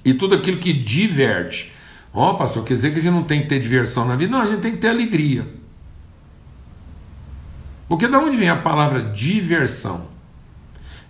e 0.04 0.12
tudo 0.12 0.34
aquilo 0.34 0.58
que 0.58 0.74
diverte. 0.74 1.72
Ó, 2.12 2.32
oh, 2.32 2.34
pastor, 2.34 2.64
quer 2.64 2.74
dizer 2.74 2.92
que 2.92 2.98
a 2.98 3.04
gente 3.04 3.14
não 3.14 3.24
tem 3.24 3.44
que 3.44 3.48
ter 3.48 3.60
diversão 3.60 4.08
na 4.08 4.16
vida? 4.16 4.32
Não, 4.32 4.42
a 4.42 4.48
gente 4.48 4.62
tem 4.62 4.72
que 4.72 4.80
ter 4.80 4.90
alegria. 4.90 5.46
Porque 7.88 8.08
de 8.08 8.16
onde 8.16 8.36
vem 8.36 8.50
a 8.50 8.56
palavra 8.56 9.00
diversão? 9.00 10.09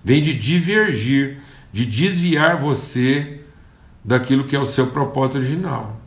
Vem 0.03 0.21
de 0.21 0.33
divergir, 0.33 1.41
de 1.71 1.85
desviar 1.85 2.57
você 2.57 3.41
daquilo 4.03 4.45
que 4.45 4.55
é 4.55 4.59
o 4.59 4.65
seu 4.65 4.87
propósito 4.87 5.37
original. 5.37 5.99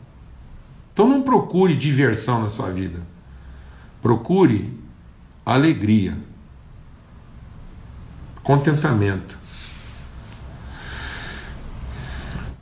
Então 0.93 1.07
não 1.07 1.21
procure 1.21 1.75
diversão 1.75 2.41
na 2.41 2.49
sua 2.49 2.69
vida. 2.71 2.99
Procure 4.01 4.77
alegria, 5.45 6.17
contentamento. 8.43 9.39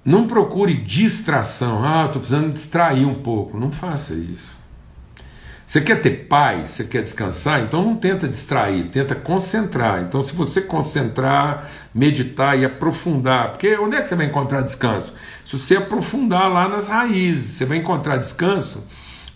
Não 0.03 0.27
procure 0.27 0.73
distração. 0.75 1.83
Ah, 1.83 2.05
estou 2.05 2.21
precisando 2.21 2.53
distrair 2.53 3.05
um 3.05 3.15
pouco. 3.15 3.59
Não 3.59 3.71
faça 3.71 4.13
isso. 4.13 4.60
Você 5.71 5.79
quer 5.79 6.01
ter 6.01 6.25
paz, 6.27 6.71
você 6.71 6.83
quer 6.83 7.01
descansar, 7.01 7.61
então 7.61 7.81
não 7.81 7.95
tenta 7.95 8.27
distrair, 8.27 8.89
tenta 8.91 9.15
concentrar. 9.15 10.01
Então, 10.01 10.21
se 10.21 10.35
você 10.35 10.59
concentrar, 10.59 11.65
meditar 11.95 12.59
e 12.59 12.65
aprofundar, 12.65 13.51
porque 13.51 13.77
onde 13.77 13.95
é 13.95 14.01
que 14.01 14.09
você 14.09 14.15
vai 14.17 14.25
encontrar 14.25 14.63
descanso? 14.63 15.13
Se 15.45 15.57
você 15.57 15.77
aprofundar 15.77 16.51
lá 16.51 16.67
nas 16.67 16.89
raízes, 16.89 17.55
você 17.55 17.65
vai 17.65 17.77
encontrar 17.77 18.17
descanso 18.17 18.85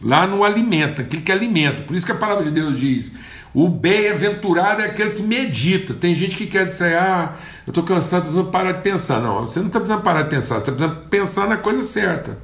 lá 0.01 0.27
no 0.27 0.43
alimento, 0.43 0.99
aquilo 0.99 1.21
que 1.21 1.31
alimenta. 1.31 1.83
Por 1.83 1.95
isso 1.95 2.05
que 2.05 2.11
a 2.11 2.15
palavra 2.15 2.43
de 2.43 2.51
Deus 2.51 2.77
diz: 2.77 3.13
o 3.53 3.69
bem-aventurado 3.69 4.81
é 4.81 4.87
aquele 4.87 5.11
que 5.11 5.23
medita. 5.23 5.93
Tem 5.93 6.13
gente 6.13 6.35
que 6.35 6.47
quer 6.47 6.65
distrair, 6.65 6.97
ah, 6.97 7.33
eu 7.65 7.71
estou 7.71 7.81
cansado, 7.81 8.27
estou 8.27 8.33
precisando 8.33 8.51
parar 8.51 8.73
de 8.73 8.81
pensar. 8.81 9.21
Não, 9.21 9.45
você 9.45 9.61
não 9.61 9.67
está 9.67 9.79
precisando 9.79 10.03
parar 10.03 10.23
de 10.23 10.29
pensar, 10.31 10.55
você 10.55 10.71
está 10.71 10.73
precisando 10.73 11.07
pensar 11.07 11.47
na 11.47 11.55
coisa 11.55 11.81
certa. 11.81 12.37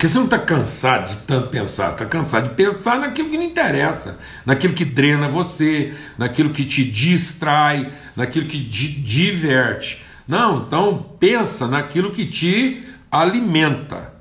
Porque 0.00 0.08
você 0.08 0.16
não 0.16 0.24
está 0.24 0.38
cansado 0.38 1.10
de 1.10 1.16
tanto 1.26 1.48
pensar, 1.48 1.92
está 1.92 2.06
cansado 2.06 2.48
de 2.48 2.54
pensar 2.54 2.98
naquilo 2.98 3.28
que 3.28 3.36
não 3.36 3.44
interessa, 3.44 4.18
naquilo 4.46 4.72
que 4.72 4.82
drena 4.82 5.28
você, 5.28 5.92
naquilo 6.16 6.54
que 6.54 6.64
te 6.64 6.82
distrai, 6.82 7.92
naquilo 8.16 8.46
que 8.46 8.64
te 8.64 8.88
diverte. 8.88 10.02
Não, 10.26 10.62
então 10.62 11.04
pensa 11.20 11.68
naquilo 11.68 12.12
que 12.12 12.24
te 12.24 12.82
alimenta, 13.10 14.14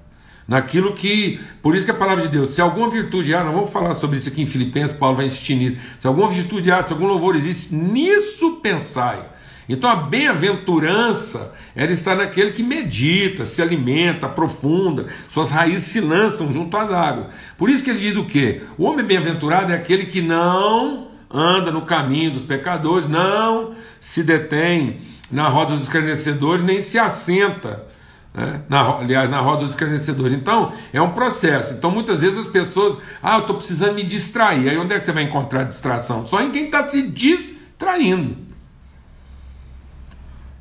naquilo 0.46 0.92
que. 0.92 1.40
Por 1.62 1.74
isso 1.74 1.86
que 1.86 1.92
a 1.92 1.96
palavra 1.96 2.24
de 2.24 2.28
Deus, 2.28 2.52
se 2.52 2.60
alguma 2.60 2.90
virtude 2.90 3.34
há, 3.34 3.42
não 3.42 3.54
vamos 3.54 3.72
falar 3.72 3.94
sobre 3.94 4.18
isso 4.18 4.28
aqui 4.28 4.42
em 4.42 4.48
Filipenses, 4.48 4.94
Paulo 4.94 5.16
vai 5.16 5.28
insistir 5.28 5.56
nisso. 5.56 5.78
Se 5.98 6.08
alguma 6.08 6.30
virtude 6.30 6.70
há, 6.70 6.84
se 6.84 6.92
algum 6.92 7.08
louvor 7.08 7.38
existe, 7.38 7.74
nisso 7.74 8.60
pensai. 8.62 9.22
Então 9.70 9.88
a 9.88 9.96
bem-aventurança, 9.96 11.54
ela 11.76 11.92
está 11.92 12.16
naquele 12.16 12.52
que 12.52 12.64
medita, 12.64 13.46
se 13.46 13.62
alimenta, 13.62 14.26
aprofunda, 14.26 15.06
suas 15.28 15.52
raízes 15.52 15.92
se 15.92 16.02
lançam 16.02 16.52
junto 16.52 16.76
às 16.76 16.92
águas. 16.92 17.28
Por 17.56 17.70
isso 17.70 17.84
que 17.84 17.92
ele 17.92 18.00
diz 18.00 18.18
o 18.18 18.26
quê? 18.26 18.64
O 18.80 18.86
homem 18.86 19.06
bem-aventurado 19.06 19.72
é 19.72 19.76
aquele 19.76 20.08
que 20.08 20.24
não 20.24 21.10
anda 21.30 21.72
no 21.72 21.84
caminho 21.84 22.32
dos 22.32 22.42
pecadores, 22.42 23.08
não 23.08 23.76
se 24.02 24.24
detém 24.24 24.98
na 25.32 25.48
roda 25.48 25.74
dos 25.74 25.84
escarnecedores, 25.84 26.66
nem 26.66 26.82
se 26.82 26.98
assenta. 26.98 27.86
Né? 28.34 28.62
Na, 28.68 28.98
aliás, 28.98 29.30
na 29.30 29.40
roda 29.40 29.62
dos 29.62 29.70
escarnecedores. 29.70 30.34
Então, 30.34 30.74
é 30.92 31.00
um 31.00 31.12
processo. 31.12 31.76
Então, 31.76 31.92
muitas 31.92 32.22
vezes 32.22 32.40
as 32.40 32.48
pessoas, 32.48 32.98
ah, 33.22 33.36
eu 33.36 33.42
estou 33.42 33.56
precisando 33.56 33.94
me 33.94 34.04
distrair. 34.04 34.68
Aí, 34.68 34.78
onde 34.80 34.96
é 34.96 35.00
que 35.00 35.06
você 35.06 35.12
vai 35.12 35.24
encontrar 35.24 35.66
distração? 35.66 36.26
Só 36.26 36.42
em 36.42 36.50
quem 36.50 36.66
está 36.66 36.88
se 36.88 37.04
distraindo 37.04 38.49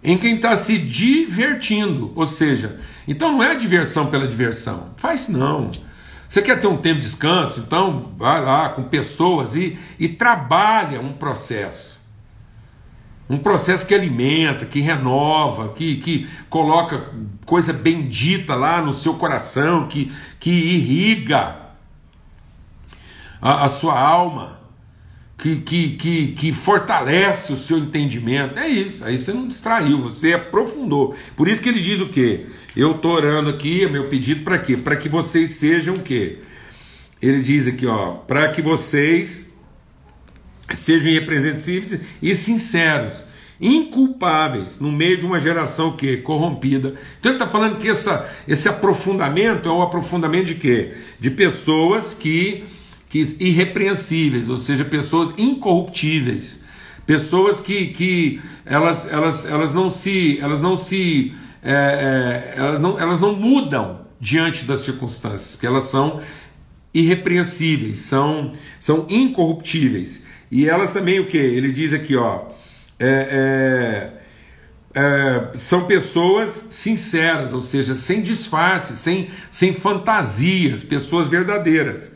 em 0.03 0.17
quem 0.17 0.37
está 0.37 0.57
se 0.57 0.79
divertindo. 0.79 2.13
Ou 2.15 2.27
seja, 2.27 2.79
então 3.07 3.33
não 3.33 3.43
é 3.43 3.55
diversão 3.55 4.07
pela 4.07 4.27
diversão. 4.27 4.91
Faz 4.97 5.29
não. 5.29 5.71
Você 6.29 6.43
quer 6.43 6.61
ter 6.61 6.67
um 6.67 6.77
tempo 6.77 7.01
de 7.01 7.07
descanso? 7.07 7.61
Então 7.61 8.13
vai 8.17 8.45
lá 8.45 8.69
com 8.71 8.83
pessoas 8.83 9.57
e, 9.57 9.79
e 9.99 10.09
trabalha 10.09 11.01
um 11.01 11.13
processo. 11.13 11.99
Um 13.31 13.39
processo 13.39 13.87
que 13.87 13.95
alimenta, 13.95 14.65
que 14.65 14.81
renova, 14.81 15.69
que, 15.71 15.97
que 15.97 16.29
coloca 16.49 17.11
coisa 17.45 17.73
bendita 17.73 18.55
lá 18.55 18.81
no 18.81 18.93
seu 18.93 19.15
coração, 19.15 19.87
que, 19.87 20.11
que 20.41 20.51
irriga 20.51 21.57
a, 23.41 23.65
a 23.65 23.69
sua 23.69 23.99
alma 23.99 24.58
que, 25.39 25.57
que, 25.61 25.91
que, 25.91 26.27
que 26.33 26.53
fortalece 26.53 27.53
o 27.53 27.57
seu 27.57 27.79
entendimento. 27.79 28.59
É 28.59 28.69
isso. 28.69 29.05
Aí 29.05 29.17
você 29.17 29.33
não 29.33 29.47
distraiu, 29.47 30.03
você 30.03 30.35
aprofundou. 30.35 31.17
Por 31.37 31.49
isso 31.49 31.63
que 31.63 31.69
ele 31.69 31.81
diz 31.81 32.01
o 32.01 32.09
quê? 32.09 32.47
Eu 32.77 32.97
estou 32.97 33.13
orando 33.13 33.49
aqui, 33.49 33.85
é 33.85 33.89
meu 33.89 34.09
pedido 34.09 34.43
para 34.43 34.59
quê? 34.59 34.77
Para 34.77 34.97
que 34.97 35.09
vocês 35.09 35.53
sejam 35.53 35.95
o 35.95 36.01
quê? 36.01 36.39
Ele 37.23 37.41
diz 37.41 37.69
aqui, 37.69 37.87
ó, 37.87 38.15
para 38.15 38.49
que 38.49 38.61
vocês 38.61 39.53
sejam 40.75 41.11
irrepreensíveis 41.11 42.01
e 42.21 42.35
sinceros, 42.35 43.25
inculpáveis 43.61 44.79
no 44.79 44.93
meio 44.93 45.19
de 45.19 45.27
uma 45.27 45.41
geração 45.41 45.97
que 45.97 46.19
corrompida. 46.19 46.95
Então 47.19 47.33
ele 47.33 47.43
está 47.43 47.47
falando 47.47 47.79
que 47.79 47.89
essa, 47.89 48.29
esse 48.47 48.69
aprofundamento 48.69 49.69
é 49.69 49.73
o 49.73 49.83
aprofundamento 49.83 50.47
de 50.47 50.55
quê? 50.57 50.95
De 51.19 51.31
pessoas 51.31 52.13
que 52.13 52.65
que 53.09 53.37
irrepreensíveis, 53.41 54.49
ou 54.49 54.57
seja, 54.57 54.85
pessoas 54.85 55.33
incorruptíveis, 55.39 56.61
pessoas 57.07 57.61
que, 57.61 57.87
que 57.89 58.41
elas, 58.67 59.11
elas, 59.11 59.47
elas 59.47 59.73
não 59.73 59.91
se 59.91 60.39
elas 60.41 60.61
não 60.61 60.77
se 60.77 61.33
é, 61.63 61.73
é, 61.73 62.59
elas, 62.59 62.81
não, 62.81 62.99
elas 62.99 63.21
não 63.21 63.35
mudam 63.35 64.07
diante 64.21 64.65
das 64.65 64.81
circunstâncias, 64.81 65.57
que 65.57 65.67
elas 65.67 65.85
são 65.85 66.21
irrepreensíveis, 66.93 68.01
são, 68.01 68.53
são 68.79 69.07
incorruptíveis. 69.09 70.25
E 70.51 70.69
elas 70.69 70.93
também 70.93 71.21
o 71.21 71.27
que? 71.27 71.37
Ele 71.37 71.71
diz 71.71 71.93
aqui, 71.93 72.17
ó, 72.17 72.47
é, 72.99 74.13
é, 74.95 75.01
é, 75.01 75.51
são 75.55 75.85
pessoas 75.85 76.69
sinceras, 76.71 77.53
ou 77.53 77.61
seja, 77.61 77.95
sem 77.95 78.23
disfarce, 78.23 78.97
sem, 78.97 79.31
sem 79.51 79.73
fantasias, 79.73 80.83
pessoas 80.83 81.29
verdadeiras. 81.29 82.13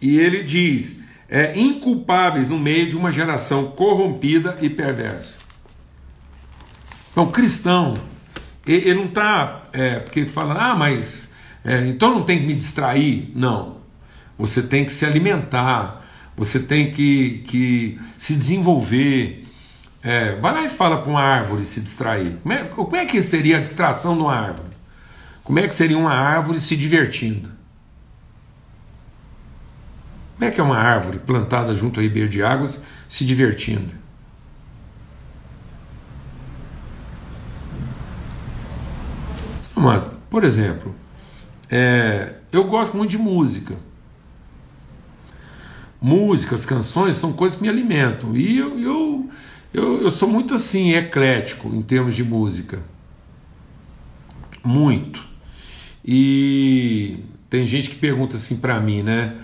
E 0.00 0.18
ele 0.18 0.42
diz: 0.42 1.00
é, 1.28 1.58
inculpáveis 1.58 2.48
no 2.48 2.58
meio 2.58 2.88
de 2.88 2.96
uma 2.96 3.12
geração 3.12 3.66
corrompida 3.72 4.56
e 4.60 4.70
perversa. 4.70 5.38
Então, 7.12 7.26
cristão, 7.30 7.94
ele, 8.66 8.94
não 8.94 9.06
está. 9.06 9.62
É, 9.72 9.98
porque 9.98 10.26
fala, 10.26 10.54
ah, 10.54 10.74
mas 10.74 11.30
é, 11.64 11.86
então 11.86 12.14
não 12.14 12.22
tem 12.22 12.40
que 12.40 12.46
me 12.46 12.54
distrair. 12.54 13.30
Não. 13.34 13.78
Você 14.38 14.62
tem 14.62 14.84
que 14.84 14.92
se 14.92 15.04
alimentar, 15.04 16.06
você 16.36 16.60
tem 16.60 16.90
que, 16.92 17.42
que 17.46 18.00
se 18.16 18.34
desenvolver. 18.34 19.46
É, 20.02 20.36
vai 20.36 20.52
lá 20.52 20.64
e 20.64 20.68
fala 20.68 20.98
para 20.98 21.10
uma 21.10 21.20
árvore 21.20 21.64
se 21.64 21.80
distrair. 21.80 22.36
Como 22.42 22.54
é, 22.54 22.64
como 22.64 22.96
é 22.96 23.04
que 23.04 23.20
seria 23.20 23.58
a 23.58 23.60
distração 23.60 24.16
de 24.16 24.22
uma 24.22 24.34
árvore? 24.34 24.68
Como 25.42 25.58
é 25.58 25.66
que 25.66 25.74
seria 25.74 25.98
uma 25.98 26.14
árvore 26.14 26.60
se 26.60 26.76
divertindo? 26.76 27.57
Como 30.38 30.48
é 30.48 30.54
que 30.54 30.60
é 30.60 30.64
uma 30.64 30.78
árvore 30.78 31.18
plantada 31.18 31.74
junto 31.74 31.98
a 31.98 32.02
ribeiro 32.02 32.28
de 32.28 32.42
águas 32.42 32.80
se 33.08 33.24
divertindo? 33.24 33.98
Por 40.38 40.44
exemplo, 40.44 40.94
é, 41.70 42.34
eu 42.52 42.64
gosto 42.64 42.96
muito 42.96 43.10
de 43.10 43.18
música. 43.18 43.74
Músicas, 46.00 46.64
canções 46.64 47.16
são 47.16 47.32
coisas 47.32 47.56
que 47.56 47.62
me 47.62 47.68
alimentam. 47.68 48.36
E 48.36 48.56
eu, 48.56 48.78
eu, 48.78 49.30
eu, 49.74 50.02
eu 50.02 50.10
sou 50.10 50.28
muito 50.28 50.54
assim, 50.54 50.92
eclético 50.92 51.74
em 51.74 51.82
termos 51.82 52.14
de 52.14 52.22
música. 52.22 52.80
Muito. 54.62 55.26
E 56.04 57.16
tem 57.50 57.66
gente 57.66 57.90
que 57.90 57.96
pergunta 57.96 58.36
assim 58.36 58.56
para 58.56 58.78
mim, 58.78 59.02
né? 59.02 59.34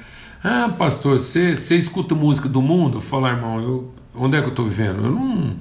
Ah, 0.47 0.69
pastor, 0.69 1.19
você 1.19 1.75
escuta 1.75 2.15
música 2.15 2.51
do 2.51 2.61
mundo? 2.61 3.01
Ah, 3.01 3.29
irmão, 3.31 3.63
eu, 3.63 3.95
onde 4.15 4.37
é 4.37 4.41
que 4.43 4.47
eu 4.47 4.51
estou 4.51 4.69
vivendo? 4.69 5.03
Eu 5.03 5.11
não. 5.11 5.57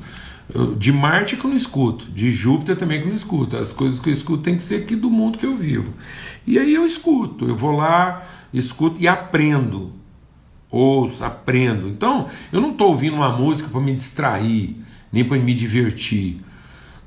Eu, 0.53 0.75
de 0.75 0.91
Marte 0.91 1.37
que 1.37 1.45
eu 1.45 1.49
não 1.49 1.55
escuto, 1.55 2.05
de 2.11 2.29
Júpiter 2.29 2.75
também 2.75 2.99
que 2.99 3.05
eu 3.05 3.09
não 3.09 3.15
escuto. 3.15 3.55
As 3.55 3.71
coisas 3.71 3.97
que 3.97 4.09
eu 4.09 4.13
escuto 4.13 4.43
tem 4.43 4.57
que 4.57 4.61
ser 4.61 4.83
aqui 4.83 4.93
do 4.93 5.09
mundo 5.09 5.37
que 5.37 5.45
eu 5.45 5.55
vivo. 5.55 5.93
E 6.45 6.59
aí 6.59 6.73
eu 6.73 6.85
escuto, 6.85 7.47
eu 7.47 7.55
vou 7.55 7.71
lá, 7.71 8.23
escuto 8.53 9.01
e 9.01 9.07
aprendo. 9.07 9.93
Ouço, 10.69 11.23
aprendo. 11.23 11.87
Então, 11.87 12.27
eu 12.51 12.59
não 12.59 12.71
estou 12.71 12.89
ouvindo 12.89 13.15
uma 13.15 13.31
música 13.31 13.69
para 13.69 13.79
me 13.79 13.93
distrair, 13.93 14.75
nem 15.13 15.23
para 15.23 15.39
me 15.39 15.53
divertir. 15.53 16.41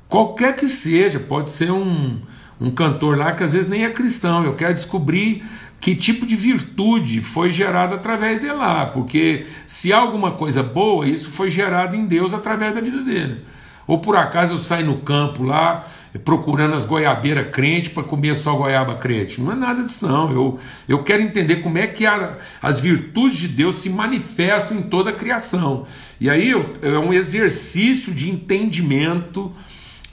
Qualquer 0.09 0.55
que 0.55 0.67
seja, 0.67 1.19
pode 1.19 1.51
ser 1.51 1.71
um, 1.71 2.19
um 2.59 2.71
cantor 2.71 3.15
lá 3.19 3.33
que 3.33 3.43
às 3.43 3.53
vezes 3.53 3.69
nem 3.69 3.85
é 3.85 3.89
cristão. 3.91 4.43
Eu 4.43 4.55
quero 4.55 4.73
descobrir 4.73 5.43
que 5.79 5.95
tipo 5.95 6.25
de 6.25 6.35
virtude 6.35 7.21
foi 7.21 7.51
gerada 7.51 7.95
através 7.95 8.41
de 8.41 8.51
lá, 8.51 8.87
porque 8.87 9.45
se 9.65 9.93
há 9.93 9.97
alguma 9.97 10.31
coisa 10.31 10.63
boa, 10.63 11.07
isso 11.07 11.29
foi 11.29 11.49
gerado 11.51 11.95
em 11.95 12.05
Deus 12.05 12.33
através 12.33 12.73
da 12.73 12.81
vida 12.81 13.01
dele. 13.01 13.41
Ou 13.85 13.99
por 13.99 14.17
acaso 14.17 14.53
eu 14.53 14.59
saio 14.59 14.85
no 14.85 14.97
campo 14.97 15.43
lá 15.43 15.87
procurando 16.25 16.75
as 16.75 16.85
goiabeiras 16.85 17.49
crente 17.51 17.89
para 17.89 18.03
comer 18.03 18.35
só 18.35 18.55
goiaba 18.55 18.95
crente. 18.95 19.39
Não 19.39 19.51
é 19.51 19.55
nada 19.55 19.83
disso, 19.83 20.07
não. 20.07 20.31
Eu, 20.31 20.59
eu 20.87 21.03
quero 21.03 21.21
entender 21.21 21.57
como 21.57 21.77
é 21.77 21.87
que 21.87 22.05
a, 22.05 22.37
as 22.61 22.79
virtudes 22.79 23.39
de 23.39 23.47
Deus 23.47 23.77
se 23.77 23.89
manifestam 23.89 24.77
em 24.77 24.83
toda 24.83 25.11
a 25.11 25.13
criação. 25.13 25.85
E 26.19 26.29
aí 26.29 26.49
eu, 26.49 26.73
é 26.81 26.99
um 26.99 27.13
exercício 27.13 28.13
de 28.13 28.29
entendimento, 28.29 29.53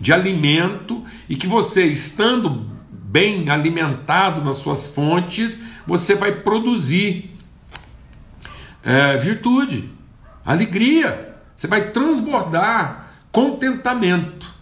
de 0.00 0.12
alimento, 0.12 1.02
e 1.28 1.36
que 1.36 1.46
você, 1.46 1.84
estando 1.86 2.70
bem 3.14 3.48
alimentado 3.48 4.44
nas 4.44 4.56
suas 4.56 4.90
fontes, 4.90 5.60
você 5.86 6.16
vai 6.16 6.32
produzir 6.32 7.30
é, 8.82 9.16
virtude, 9.16 9.88
alegria, 10.44 11.36
você 11.54 11.68
vai 11.68 11.92
transbordar 11.92 13.10
contentamento. 13.30 14.52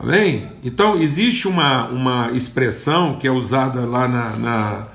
Amém? 0.00 0.52
Então, 0.64 0.96
existe 0.96 1.46
uma, 1.46 1.86
uma 1.88 2.30
expressão 2.32 3.18
que 3.18 3.28
é 3.28 3.30
usada 3.30 3.80
lá 3.80 4.08
na, 4.08 4.30
na 4.36 4.86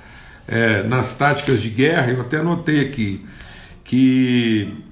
é, 0.47 0.81
nas 0.81 1.15
táticas 1.15 1.61
de 1.61 1.69
guerra, 1.69 2.11
eu 2.11 2.21
até 2.21 2.37
anotei 2.37 2.81
aqui, 2.81 3.23
que 3.83 4.83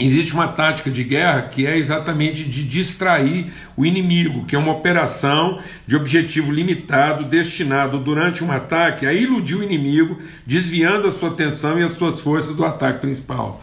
Existe 0.00 0.32
uma 0.32 0.48
tática 0.48 0.90
de 0.90 1.04
guerra 1.04 1.42
que 1.42 1.66
é 1.66 1.76
exatamente 1.76 2.44
de 2.44 2.64
distrair 2.64 3.52
o 3.76 3.84
inimigo, 3.84 4.46
que 4.46 4.56
é 4.56 4.58
uma 4.58 4.72
operação 4.72 5.60
de 5.86 5.94
objetivo 5.94 6.50
limitado, 6.50 7.24
destinado 7.24 7.98
durante 7.98 8.42
um 8.42 8.50
ataque 8.50 9.04
a 9.04 9.12
iludir 9.12 9.56
o 9.56 9.62
inimigo, 9.62 10.18
desviando 10.46 11.06
a 11.06 11.10
sua 11.10 11.28
atenção 11.28 11.78
e 11.78 11.82
as 11.82 11.92
suas 11.92 12.18
forças 12.18 12.56
do 12.56 12.64
ataque 12.64 13.00
principal. 13.00 13.62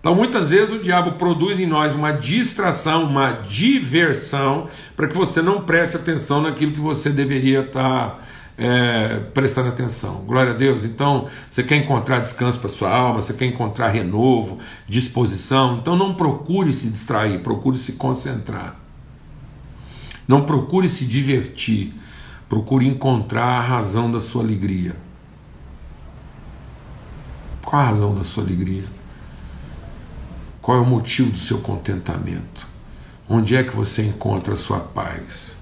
Então, 0.00 0.14
muitas 0.14 0.50
vezes 0.50 0.70
o 0.70 0.78
diabo 0.78 1.12
produz 1.12 1.60
em 1.60 1.66
nós 1.66 1.94
uma 1.94 2.12
distração, 2.12 3.04
uma 3.04 3.32
diversão, 3.32 4.68
para 4.96 5.08
que 5.08 5.16
você 5.16 5.40
não 5.40 5.62
preste 5.62 5.96
atenção 5.96 6.42
naquilo 6.42 6.72
que 6.72 6.80
você 6.80 7.10
deveria 7.10 7.60
estar 7.60 8.22
é, 8.56 9.18
prestando 9.32 9.68
atenção. 9.68 10.24
Glória 10.26 10.52
a 10.52 10.56
Deus. 10.56 10.84
Então, 10.84 11.28
você 11.50 11.62
quer 11.62 11.76
encontrar 11.76 12.20
descanso 12.20 12.58
para 12.58 12.68
sua 12.68 12.90
alma, 12.90 13.20
você 13.20 13.34
quer 13.34 13.46
encontrar 13.46 13.88
renovo, 13.88 14.58
disposição. 14.88 15.78
Então, 15.78 15.96
não 15.96 16.14
procure 16.14 16.72
se 16.72 16.88
distrair, 16.88 17.40
procure 17.40 17.76
se 17.76 17.92
concentrar. 17.92 18.76
Não 20.26 20.42
procure 20.42 20.88
se 20.88 21.04
divertir, 21.04 21.94
procure 22.48 22.86
encontrar 22.86 23.58
a 23.58 23.60
razão 23.60 24.10
da 24.10 24.20
sua 24.20 24.42
alegria. 24.42 24.96
Qual 27.64 27.82
a 27.82 27.86
razão 27.86 28.14
da 28.14 28.24
sua 28.24 28.44
alegria? 28.44 28.84
Qual 30.62 30.78
é 30.78 30.80
o 30.80 30.86
motivo 30.86 31.30
do 31.30 31.38
seu 31.38 31.58
contentamento? 31.58 32.66
Onde 33.28 33.56
é 33.56 33.62
que 33.62 33.74
você 33.74 34.02
encontra 34.02 34.54
a 34.54 34.56
sua 34.56 34.80
paz? 34.80 35.56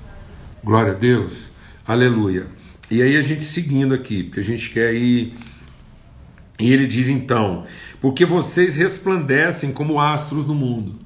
Glória 0.63 0.93
a 0.93 0.95
Deus. 0.95 1.51
Aleluia. 1.87 2.62
E 2.93 3.01
aí 3.01 3.17
a 3.17 3.23
gente 3.23 3.43
seguindo 3.43 3.95
aqui, 3.95 4.23
porque 4.23 4.41
a 4.41 4.45
gente 4.45 4.69
quer 4.69 4.93
ir. 4.93 5.33
E 6.61 6.71
ele 6.71 6.87
diz 6.87 7.09
então: 7.09 7.65
porque 8.03 8.27
vocês 8.27 8.77
resplandecem 8.77 9.73
como 9.73 9.99
astros 9.99 10.47
no 10.47 10.55
mundo. 10.55 11.01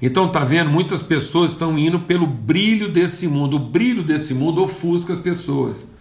Então 0.00 0.32
tá 0.32 0.42
vendo? 0.42 0.70
Muitas 0.70 1.02
pessoas 1.02 1.50
estão 1.50 1.78
indo 1.78 2.00
pelo 2.00 2.26
brilho 2.26 2.90
desse 2.90 3.28
mundo. 3.28 3.56
O 3.56 3.58
brilho 3.58 4.02
desse 4.02 4.32
mundo 4.32 4.62
ofusca 4.62 5.12
as 5.12 5.18
pessoas. 5.18 5.94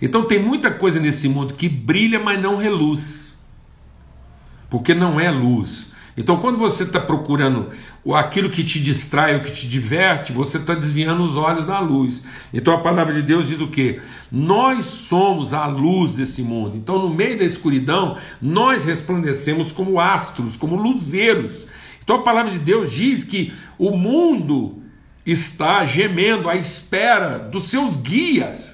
Então 0.00 0.24
tem 0.24 0.42
muita 0.42 0.70
coisa 0.70 0.98
nesse 0.98 1.28
mundo 1.28 1.52
que 1.52 1.68
brilha, 1.68 2.18
mas 2.18 2.40
não 2.40 2.56
reluz. 2.56 3.38
Porque 4.70 4.94
não 4.94 5.20
é 5.20 5.30
luz. 5.30 5.91
Então, 6.16 6.36
quando 6.36 6.58
você 6.58 6.82
está 6.82 7.00
procurando 7.00 7.70
aquilo 8.14 8.50
que 8.50 8.62
te 8.62 8.80
distrai, 8.80 9.36
o 9.36 9.40
que 9.40 9.50
te 9.50 9.66
diverte, 9.66 10.32
você 10.32 10.58
está 10.58 10.74
desviando 10.74 11.22
os 11.22 11.36
olhos 11.36 11.64
da 11.64 11.78
luz. 11.80 12.22
Então, 12.52 12.74
a 12.74 12.78
palavra 12.78 13.14
de 13.14 13.22
Deus 13.22 13.48
diz 13.48 13.60
o 13.60 13.68
que? 13.68 14.00
Nós 14.30 14.84
somos 14.84 15.54
a 15.54 15.66
luz 15.66 16.14
desse 16.14 16.42
mundo. 16.42 16.76
Então, 16.76 16.98
no 16.98 17.14
meio 17.14 17.38
da 17.38 17.44
escuridão, 17.44 18.16
nós 18.40 18.84
resplandecemos 18.84 19.72
como 19.72 19.98
astros, 19.98 20.56
como 20.56 20.76
luzeiros. 20.76 21.66
Então, 22.04 22.16
a 22.16 22.22
palavra 22.22 22.50
de 22.50 22.58
Deus 22.58 22.92
diz 22.92 23.24
que 23.24 23.52
o 23.78 23.96
mundo 23.96 24.82
está 25.24 25.84
gemendo 25.86 26.48
à 26.48 26.56
espera 26.56 27.38
dos 27.38 27.64
seus 27.64 27.96
guias. 27.96 28.71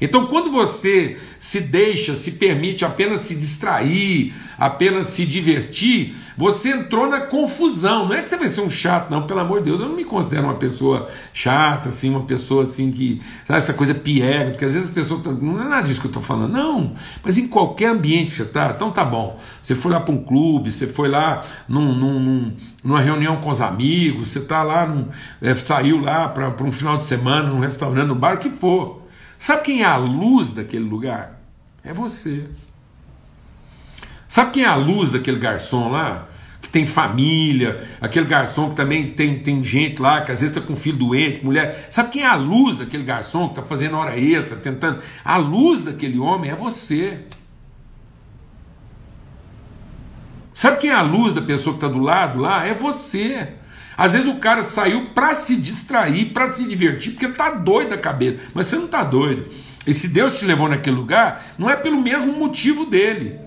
Então, 0.00 0.26
quando 0.26 0.50
você 0.50 1.16
se 1.38 1.60
deixa, 1.60 2.14
se 2.14 2.32
permite 2.32 2.84
apenas 2.84 3.22
se 3.22 3.34
distrair, 3.34 4.32
apenas 4.56 5.08
se 5.08 5.26
divertir, 5.26 6.14
você 6.36 6.70
entrou 6.70 7.08
na 7.08 7.22
confusão. 7.22 8.06
Não 8.06 8.14
é 8.14 8.22
que 8.22 8.30
você 8.30 8.36
vai 8.36 8.46
ser 8.46 8.60
um 8.60 8.70
chato, 8.70 9.10
não, 9.10 9.26
pelo 9.26 9.40
amor 9.40 9.58
de 9.58 9.66
Deus. 9.70 9.80
Eu 9.80 9.88
não 9.88 9.96
me 9.96 10.04
considero 10.04 10.44
uma 10.44 10.54
pessoa 10.54 11.08
chata, 11.34 11.88
assim, 11.88 12.10
uma 12.10 12.22
pessoa 12.22 12.62
assim 12.62 12.92
que. 12.92 13.20
Sabe, 13.44 13.58
essa 13.58 13.74
coisa 13.74 13.92
piega, 13.92 14.50
porque 14.50 14.64
às 14.64 14.72
vezes 14.72 14.88
a 14.88 14.92
pessoa. 14.92 15.20
Tá, 15.20 15.32
não 15.32 15.60
é 15.60 15.64
nada 15.64 15.86
disso 15.86 16.00
que 16.00 16.06
eu 16.06 16.10
estou 16.10 16.22
falando, 16.22 16.52
não. 16.52 16.92
Mas 17.24 17.36
em 17.36 17.48
qualquer 17.48 17.86
ambiente 17.86 18.30
que 18.30 18.36
você 18.36 18.42
está, 18.44 18.72
então 18.74 18.92
tá 18.92 19.04
bom. 19.04 19.38
Você 19.60 19.74
foi 19.74 19.90
lá 19.90 19.98
para 19.98 20.14
um 20.14 20.22
clube, 20.22 20.70
você 20.70 20.86
foi 20.86 21.08
lá 21.08 21.44
num, 21.68 21.92
num, 21.92 22.52
numa 22.84 23.00
reunião 23.00 23.38
com 23.38 23.50
os 23.50 23.60
amigos, 23.60 24.28
você 24.28 24.38
está 24.38 24.62
lá, 24.62 24.86
num, 24.86 25.06
é, 25.42 25.54
saiu 25.56 26.00
lá 26.00 26.28
para 26.28 26.64
um 26.64 26.72
final 26.72 26.96
de 26.96 27.04
semana, 27.04 27.48
num 27.48 27.58
restaurante, 27.58 28.06
no 28.06 28.14
bar, 28.14 28.36
o 28.36 28.38
que 28.38 28.50
for. 28.50 29.07
Sabe 29.38 29.62
quem 29.62 29.82
é 29.82 29.86
a 29.86 29.96
luz 29.96 30.52
daquele 30.52 30.84
lugar? 30.84 31.40
É 31.84 31.92
você. 31.94 32.44
Sabe 34.26 34.50
quem 34.50 34.64
é 34.64 34.66
a 34.66 34.74
luz 34.74 35.12
daquele 35.12 35.38
garçom 35.38 35.88
lá? 35.88 36.28
Que 36.60 36.68
tem 36.68 36.84
família, 36.84 37.88
aquele 38.00 38.26
garçom 38.26 38.70
que 38.70 38.74
também 38.74 39.12
tem, 39.12 39.38
tem 39.38 39.62
gente 39.62 40.02
lá, 40.02 40.22
que 40.22 40.32
às 40.32 40.40
vezes 40.40 40.54
está 40.54 40.66
com 40.66 40.74
filho 40.74 40.98
doente, 40.98 41.44
mulher. 41.44 41.86
Sabe 41.88 42.10
quem 42.10 42.22
é 42.22 42.26
a 42.26 42.34
luz 42.34 42.78
daquele 42.78 43.04
garçom 43.04 43.46
que 43.46 43.52
está 43.52 43.62
fazendo 43.62 43.96
hora 43.96 44.18
extra, 44.18 44.58
tentando? 44.58 45.00
A 45.24 45.36
luz 45.36 45.84
daquele 45.84 46.18
homem 46.18 46.50
é 46.50 46.56
você. 46.56 47.20
Sabe 50.52 50.78
quem 50.78 50.90
é 50.90 50.94
a 50.94 51.02
luz 51.02 51.34
da 51.34 51.40
pessoa 51.40 51.78
que 51.78 51.84
está 51.84 51.88
do 51.88 52.02
lado 52.02 52.40
lá? 52.40 52.66
É 52.66 52.74
você. 52.74 53.54
Às 53.98 54.12
vezes 54.12 54.28
o 54.28 54.36
cara 54.36 54.62
saiu 54.62 55.06
para 55.06 55.34
se 55.34 55.56
distrair, 55.56 56.26
para 56.26 56.52
se 56.52 56.64
divertir, 56.64 57.10
porque 57.10 57.26
tá 57.26 57.50
doido 57.50 57.90
da 57.90 57.98
cabeça. 57.98 58.38
Mas 58.54 58.68
você 58.68 58.76
não 58.76 58.86
tá 58.86 59.02
doido. 59.02 59.46
E 59.84 59.92
se 59.92 60.06
Deus 60.06 60.38
te 60.38 60.44
levou 60.44 60.68
naquele 60.68 60.94
lugar, 60.94 61.44
não 61.58 61.68
é 61.68 61.74
pelo 61.74 62.00
mesmo 62.00 62.32
motivo 62.32 62.86
dele. 62.86 63.40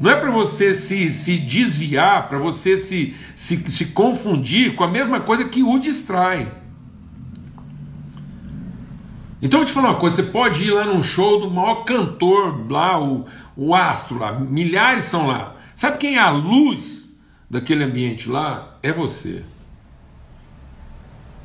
Não 0.00 0.08
é 0.08 0.14
para 0.14 0.30
você 0.30 0.72
se, 0.72 1.10
se 1.10 1.36
desviar, 1.36 2.28
para 2.28 2.38
você 2.38 2.78
se, 2.78 3.12
se, 3.34 3.56
se 3.72 3.86
confundir 3.86 4.76
com 4.76 4.84
a 4.84 4.88
mesma 4.88 5.18
coisa 5.18 5.44
que 5.44 5.64
o 5.64 5.80
distrai. 5.80 6.52
Então 9.42 9.58
eu 9.58 9.64
vou 9.64 9.66
te 9.66 9.72
falar 9.72 9.90
uma 9.90 9.98
coisa: 9.98 10.16
você 10.16 10.22
pode 10.22 10.62
ir 10.62 10.70
lá 10.70 10.84
num 10.84 11.02
show 11.02 11.40
do 11.40 11.50
maior 11.50 11.82
cantor 11.84 12.70
lá, 12.70 13.02
o, 13.02 13.26
o 13.56 13.74
astro 13.74 14.16
lá, 14.16 14.30
milhares 14.30 15.04
são 15.04 15.26
lá. 15.26 15.56
Sabe 15.74 15.98
quem 15.98 16.16
é 16.16 16.20
a 16.20 16.30
luz 16.30 16.99
daquele 17.50 17.82
ambiente 17.84 18.28
lá? 18.28 18.78
é 18.82 18.92
você. 18.92 19.42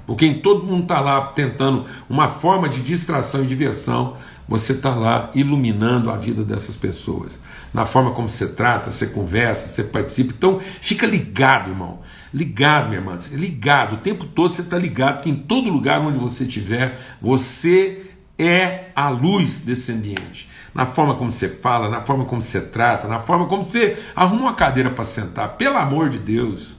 Porque 0.05 0.25
em 0.25 0.39
todo 0.39 0.63
mundo 0.63 0.83
está 0.83 0.99
lá 1.01 1.19
tentando 1.27 1.85
uma 2.07 2.27
forma 2.27 2.69
de 2.69 2.81
distração 2.81 3.43
e 3.43 3.47
diversão, 3.47 4.15
você 4.47 4.73
está 4.73 4.93
lá 4.93 5.31
iluminando 5.33 6.11
a 6.11 6.17
vida 6.17 6.43
dessas 6.43 6.75
pessoas. 6.75 7.41
Na 7.73 7.87
forma 7.87 8.11
como 8.11 8.29
você 8.29 8.47
trata, 8.49 8.91
você 8.91 9.07
conversa, 9.07 9.67
você 9.67 9.83
participa. 9.83 10.33
Então, 10.37 10.59
fica 10.59 11.07
ligado, 11.07 11.71
irmão. 11.71 11.99
Ligado, 12.31 12.89
minha 12.89 12.99
irmã. 12.99 13.17
Ligado. 13.31 13.95
O 13.95 13.97
tempo 13.97 14.25
todo 14.25 14.53
você 14.53 14.61
está 14.61 14.77
ligado, 14.77 15.23
que 15.23 15.29
em 15.29 15.35
todo 15.35 15.69
lugar 15.69 15.99
onde 15.99 16.19
você 16.19 16.43
estiver, 16.43 16.99
você 17.19 18.03
é 18.37 18.91
a 18.95 19.09
luz 19.09 19.61
desse 19.61 19.91
ambiente. 19.91 20.47
Na 20.75 20.85
forma 20.85 21.15
como 21.15 21.31
você 21.31 21.47
fala, 21.47 21.89
na 21.89 22.01
forma 22.01 22.25
como 22.25 22.41
você 22.41 22.59
trata, 22.59 23.07
na 23.07 23.17
forma 23.17 23.47
como 23.47 23.63
você 23.63 23.97
arruma 24.13 24.41
uma 24.41 24.53
cadeira 24.53 24.89
para 24.89 25.05
sentar. 25.05 25.55
Pelo 25.55 25.77
amor 25.77 26.09
de 26.09 26.19
Deus. 26.19 26.75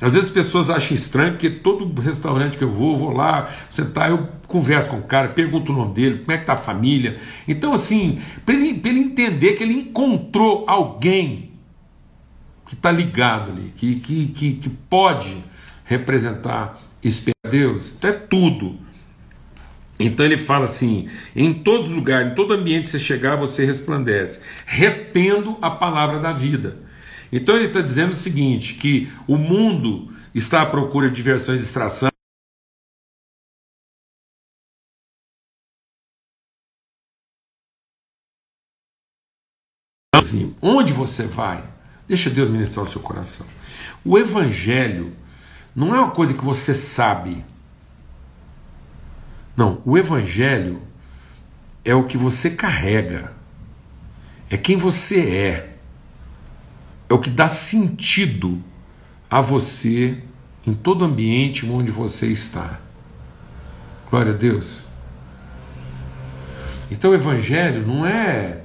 Às 0.00 0.14
vezes 0.14 0.28
as 0.28 0.34
pessoas 0.34 0.68
acham 0.68 0.96
estranho, 0.96 1.32
porque 1.32 1.48
todo 1.48 2.00
restaurante 2.00 2.58
que 2.58 2.64
eu 2.64 2.72
vou, 2.72 2.92
eu 2.92 2.96
vou 2.96 3.12
lá, 3.12 3.48
sentar, 3.70 4.10
eu 4.10 4.28
converso 4.48 4.88
com 4.88 4.96
o 4.96 5.02
cara, 5.02 5.28
pergunto 5.28 5.72
o 5.72 5.76
nome 5.76 5.94
dele, 5.94 6.18
como 6.20 6.32
é 6.32 6.38
que 6.38 6.46
tá 6.46 6.54
a 6.54 6.56
família. 6.56 7.20
Então, 7.46 7.72
assim, 7.72 8.20
para 8.44 8.54
ele, 8.54 8.80
ele 8.84 8.98
entender 8.98 9.52
que 9.52 9.62
ele 9.62 9.74
encontrou 9.74 10.64
alguém 10.66 11.52
que 12.66 12.74
está 12.74 12.90
ligado 12.90 13.52
ali, 13.52 13.72
que, 13.76 13.96
que, 13.96 14.26
que, 14.28 14.52
que 14.54 14.68
pode 14.68 15.36
representar 15.84 16.80
esse 17.02 17.30
Deus, 17.48 17.94
então 17.96 18.10
é 18.10 18.12
tudo. 18.12 18.78
Então 20.00 20.24
ele 20.24 20.38
fala 20.38 20.64
assim: 20.64 21.08
em 21.36 21.52
todos 21.52 21.88
os 21.88 21.92
lugares, 21.92 22.32
em 22.32 22.34
todo 22.34 22.54
ambiente 22.54 22.84
que 22.84 22.88
você 22.88 22.98
chegar, 22.98 23.36
você 23.36 23.66
resplandece, 23.66 24.40
retendo 24.64 25.58
a 25.60 25.70
palavra 25.70 26.18
da 26.18 26.32
vida. 26.32 26.78
Então 27.30 27.54
ele 27.54 27.66
está 27.66 27.82
dizendo 27.82 28.12
o 28.12 28.16
seguinte: 28.16 28.74
que 28.74 29.12
o 29.28 29.36
mundo 29.36 30.10
está 30.34 30.62
à 30.62 30.66
procura 30.66 31.10
de 31.10 31.16
diversão 31.16 31.54
e 31.54 31.58
distração. 31.58 32.08
Assim, 40.14 40.56
onde 40.62 40.94
você 40.94 41.24
vai? 41.24 41.62
Deixa 42.08 42.30
Deus 42.30 42.48
ministrar 42.48 42.86
o 42.86 42.88
seu 42.88 43.02
coração. 43.02 43.46
O 44.02 44.16
evangelho 44.16 45.14
não 45.76 45.94
é 45.94 45.98
uma 46.00 46.10
coisa 46.10 46.32
que 46.32 46.44
você 46.44 46.74
sabe. 46.74 47.44
Não, 49.60 49.82
o 49.84 49.98
evangelho 49.98 50.80
é 51.84 51.94
o 51.94 52.04
que 52.04 52.16
você 52.16 52.48
carrega. 52.48 53.34
É 54.48 54.56
quem 54.56 54.74
você 54.74 55.20
é 55.20 55.76
é 57.06 57.12
o 57.12 57.18
que 57.18 57.28
dá 57.28 57.46
sentido 57.46 58.64
a 59.30 59.42
você 59.42 60.22
em 60.66 60.72
todo 60.72 61.04
ambiente 61.04 61.66
onde 61.66 61.90
você 61.90 62.28
está. 62.28 62.80
Glória 64.08 64.32
a 64.32 64.34
Deus. 64.34 64.86
Então 66.90 67.10
o 67.10 67.14
Evangelho 67.14 67.86
não 67.86 68.06
é 68.06 68.62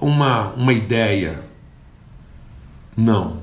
uma, 0.00 0.52
uma 0.52 0.72
ideia. 0.72 1.42
Não. 2.96 3.42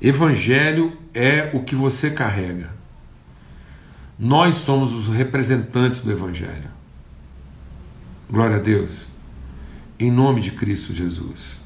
Evangelho 0.00 0.96
é 1.12 1.50
o 1.52 1.64
que 1.64 1.74
você 1.74 2.08
carrega. 2.08 2.81
Nós 4.18 4.56
somos 4.56 4.92
os 4.92 5.08
representantes 5.08 6.00
do 6.00 6.10
Evangelho. 6.10 6.70
Glória 8.30 8.56
a 8.56 8.60
Deus. 8.60 9.08
Em 9.98 10.10
nome 10.10 10.40
de 10.40 10.50
Cristo 10.50 10.92
Jesus 10.92 11.62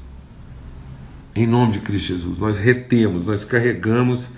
em 1.37 1.45
nome 1.45 1.73
de 1.73 1.79
Cristo 1.81 2.07
Jesus. 2.07 2.39
Nós 2.39 2.57
retemos, 2.57 3.27
nós 3.27 3.45
carregamos 3.45 4.31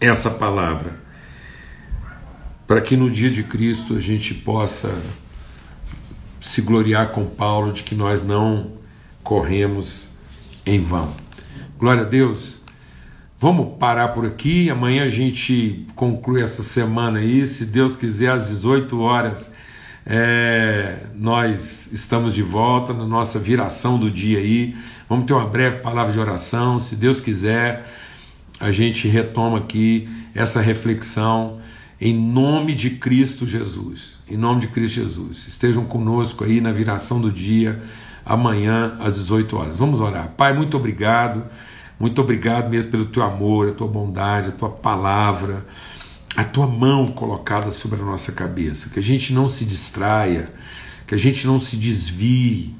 essa 0.00 0.30
palavra 0.30 1.00
para 2.68 2.80
que 2.80 2.96
no 2.96 3.10
dia 3.10 3.28
de 3.28 3.42
Cristo 3.42 3.96
a 3.96 4.00
gente 4.00 4.32
possa 4.32 4.96
se 6.40 6.62
gloriar 6.62 7.08
com 7.08 7.26
Paulo 7.26 7.72
de 7.72 7.82
que 7.82 7.96
nós 7.96 8.22
não 8.22 8.74
corremos 9.24 10.08
em 10.64 10.80
vão. 10.80 11.12
Glória 11.76 12.02
a 12.02 12.06
Deus. 12.06 12.61
Vamos 13.42 13.76
parar 13.76 14.10
por 14.10 14.24
aqui. 14.24 14.70
Amanhã 14.70 15.02
a 15.02 15.08
gente 15.08 15.84
conclui 15.96 16.40
essa 16.40 16.62
semana 16.62 17.18
aí, 17.18 17.44
se 17.44 17.66
Deus 17.66 17.96
quiser, 17.96 18.30
às 18.30 18.46
18 18.46 19.00
horas. 19.00 19.50
É, 20.06 21.06
nós 21.16 21.90
estamos 21.92 22.34
de 22.34 22.42
volta 22.42 22.92
na 22.92 23.04
nossa 23.04 23.40
viração 23.40 23.98
do 23.98 24.08
dia 24.08 24.38
aí. 24.38 24.76
Vamos 25.08 25.24
ter 25.24 25.32
uma 25.32 25.44
breve 25.44 25.78
palavra 25.78 26.12
de 26.12 26.20
oração. 26.20 26.78
Se 26.78 26.94
Deus 26.94 27.20
quiser, 27.20 27.84
a 28.60 28.70
gente 28.70 29.08
retoma 29.08 29.58
aqui 29.58 30.08
essa 30.32 30.60
reflexão 30.60 31.58
em 32.00 32.14
nome 32.14 32.76
de 32.76 32.90
Cristo 32.90 33.44
Jesus. 33.44 34.20
Em 34.30 34.36
nome 34.36 34.60
de 34.60 34.68
Cristo 34.68 35.02
Jesus. 35.02 35.48
Estejam 35.48 35.84
conosco 35.84 36.44
aí 36.44 36.60
na 36.60 36.70
viração 36.70 37.20
do 37.20 37.32
dia, 37.32 37.82
amanhã 38.24 38.96
às 39.00 39.16
18 39.16 39.56
horas. 39.56 39.76
Vamos 39.76 40.00
orar. 40.00 40.28
Pai, 40.36 40.52
muito 40.52 40.76
obrigado. 40.76 41.42
Muito 42.02 42.20
obrigado 42.20 42.68
mesmo 42.68 42.90
pelo 42.90 43.06
teu 43.06 43.22
amor, 43.22 43.70
a 43.70 43.72
tua 43.72 43.88
bondade, 43.88 44.48
a 44.48 44.52
tua 44.52 44.68
palavra 44.68 45.64
a 46.34 46.44
tua 46.44 46.66
mão 46.66 47.08
colocada 47.08 47.70
sobre 47.70 48.00
a 48.00 48.04
nossa 48.04 48.32
cabeça, 48.32 48.88
que 48.88 48.98
a 48.98 49.02
gente 49.02 49.32
não 49.32 49.48
se 49.48 49.64
distraia, 49.64 50.52
que 51.06 51.14
a 51.14 51.18
gente 51.18 51.46
não 51.46 51.60
se 51.60 51.76
desvie, 51.76 52.74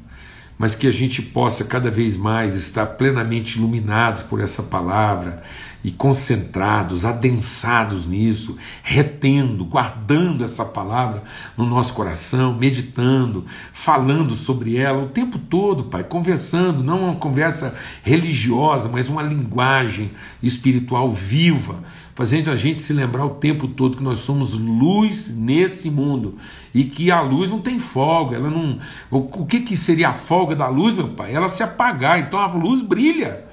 mas 0.58 0.74
que 0.74 0.86
a 0.86 0.92
gente 0.92 1.20
possa 1.20 1.64
cada 1.64 1.90
vez 1.90 2.16
mais 2.16 2.54
estar 2.54 2.86
plenamente 2.86 3.58
iluminados 3.58 4.22
por 4.22 4.40
essa 4.40 4.62
palavra 4.62 5.42
e 5.84 5.90
concentrados, 5.90 7.04
adensados 7.04 8.06
nisso, 8.06 8.56
retendo, 8.82 9.64
guardando 9.64 10.44
essa 10.44 10.64
palavra 10.64 11.22
no 11.56 11.66
nosso 11.66 11.92
coração, 11.94 12.54
meditando, 12.54 13.44
falando 13.72 14.34
sobre 14.34 14.76
ela 14.76 15.02
o 15.02 15.08
tempo 15.08 15.38
todo, 15.38 15.84
Pai, 15.84 16.04
conversando, 16.04 16.84
não 16.84 17.04
uma 17.04 17.16
conversa 17.16 17.74
religiosa, 18.02 18.88
mas 18.88 19.08
uma 19.08 19.22
linguagem 19.22 20.10
espiritual 20.42 21.10
viva 21.10 21.82
fazendo 22.14 22.50
a 22.50 22.56
gente 22.56 22.80
se 22.80 22.92
lembrar 22.92 23.24
o 23.24 23.36
tempo 23.36 23.66
todo 23.66 23.96
que 23.96 24.02
nós 24.02 24.18
somos 24.18 24.52
luz 24.52 25.34
nesse 25.34 25.90
mundo 25.90 26.36
e 26.74 26.84
que 26.84 27.10
a 27.10 27.20
luz 27.20 27.48
não 27.48 27.60
tem 27.60 27.78
folga, 27.78 28.36
ela 28.36 28.50
não. 28.50 28.78
O 29.10 29.46
que, 29.46 29.60
que 29.60 29.76
seria 29.76 30.10
a 30.10 30.14
folga 30.14 30.54
da 30.54 30.68
luz, 30.68 30.94
meu 30.94 31.08
pai? 31.08 31.34
Ela 31.34 31.48
se 31.48 31.62
apagar, 31.62 32.20
então 32.20 32.38
a 32.38 32.46
luz 32.46 32.82
brilha. 32.82 33.51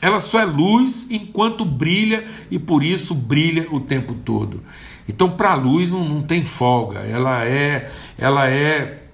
Ela 0.00 0.20
só 0.20 0.40
é 0.40 0.44
luz 0.44 1.06
enquanto 1.10 1.64
brilha 1.64 2.26
e 2.50 2.58
por 2.58 2.82
isso 2.82 3.14
brilha 3.14 3.66
o 3.70 3.80
tempo 3.80 4.14
todo. 4.14 4.62
Então, 5.08 5.30
para 5.30 5.52
a 5.52 5.54
luz 5.54 5.88
não, 5.88 6.06
não 6.06 6.22
tem 6.22 6.44
folga, 6.44 7.00
ela 7.00 7.44
é, 7.44 7.90
ela 8.18 8.48
é 8.48 9.04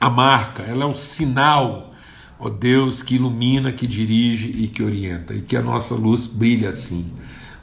a 0.00 0.10
marca, 0.10 0.62
ela 0.62 0.84
é 0.84 0.86
o 0.86 0.94
sinal, 0.94 1.92
ó 2.38 2.48
Deus, 2.48 3.02
que 3.02 3.16
ilumina, 3.16 3.70
que 3.70 3.86
dirige 3.86 4.50
e 4.56 4.66
que 4.66 4.82
orienta, 4.82 5.34
e 5.34 5.42
que 5.42 5.56
a 5.56 5.62
nossa 5.62 5.94
luz 5.94 6.26
brilha 6.26 6.70
assim 6.70 7.06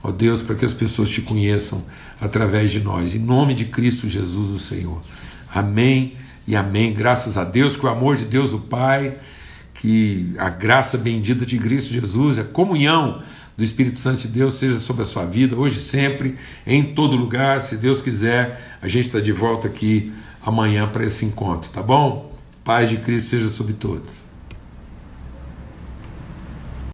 ó 0.04 0.12
Deus, 0.12 0.42
para 0.42 0.56
que 0.56 0.66
as 0.66 0.74
pessoas 0.74 1.10
te 1.10 1.22
conheçam 1.22 1.84
através 2.20 2.72
de 2.72 2.80
nós. 2.80 3.14
Em 3.14 3.20
nome 3.20 3.54
de 3.54 3.66
Cristo 3.66 4.08
Jesus, 4.08 4.50
o 4.50 4.60
Senhor. 4.60 5.02
Amém 5.54 6.14
e 6.48 6.56
amém. 6.56 6.94
Graças 6.94 7.38
a 7.38 7.44
Deus, 7.44 7.76
que 7.76 7.86
o 7.86 7.90
amor 7.90 8.16
de 8.16 8.26
Deus, 8.26 8.54
o 8.54 8.60
Pai, 8.60 9.18
que 9.78 10.34
a 10.38 10.50
graça 10.50 10.98
bendita 10.98 11.46
de 11.46 11.58
Cristo 11.58 11.94
Jesus, 11.94 12.38
a 12.40 12.44
comunhão 12.44 13.22
do 13.56 13.64
Espírito 13.64 14.00
Santo 14.00 14.22
de 14.22 14.28
Deus 14.28 14.56
seja 14.56 14.80
sobre 14.80 15.04
a 15.04 15.06
sua 15.06 15.26
vida, 15.26 15.56
hoje 15.56 15.80
sempre, 15.80 16.36
em 16.66 16.84
todo 16.84 17.16
lugar. 17.16 17.62
Se 17.62 17.78
Deus 17.78 18.02
quiser, 18.02 18.78
a 18.82 18.88
gente 18.88 19.06
está 19.08 19.20
de 19.20 19.32
volta 19.32 19.68
aqui 19.68 20.12
amanhã 20.42 20.88
para 20.88 21.06
esse 21.06 21.26
encontro, 21.26 21.72
tá 21.72 21.82
bom? 21.82 22.32
Paz 22.64 22.90
de 22.90 22.98
Cristo 22.98 23.30
seja 23.30 23.50
sobre 23.50 23.74
todos. 23.74 24.27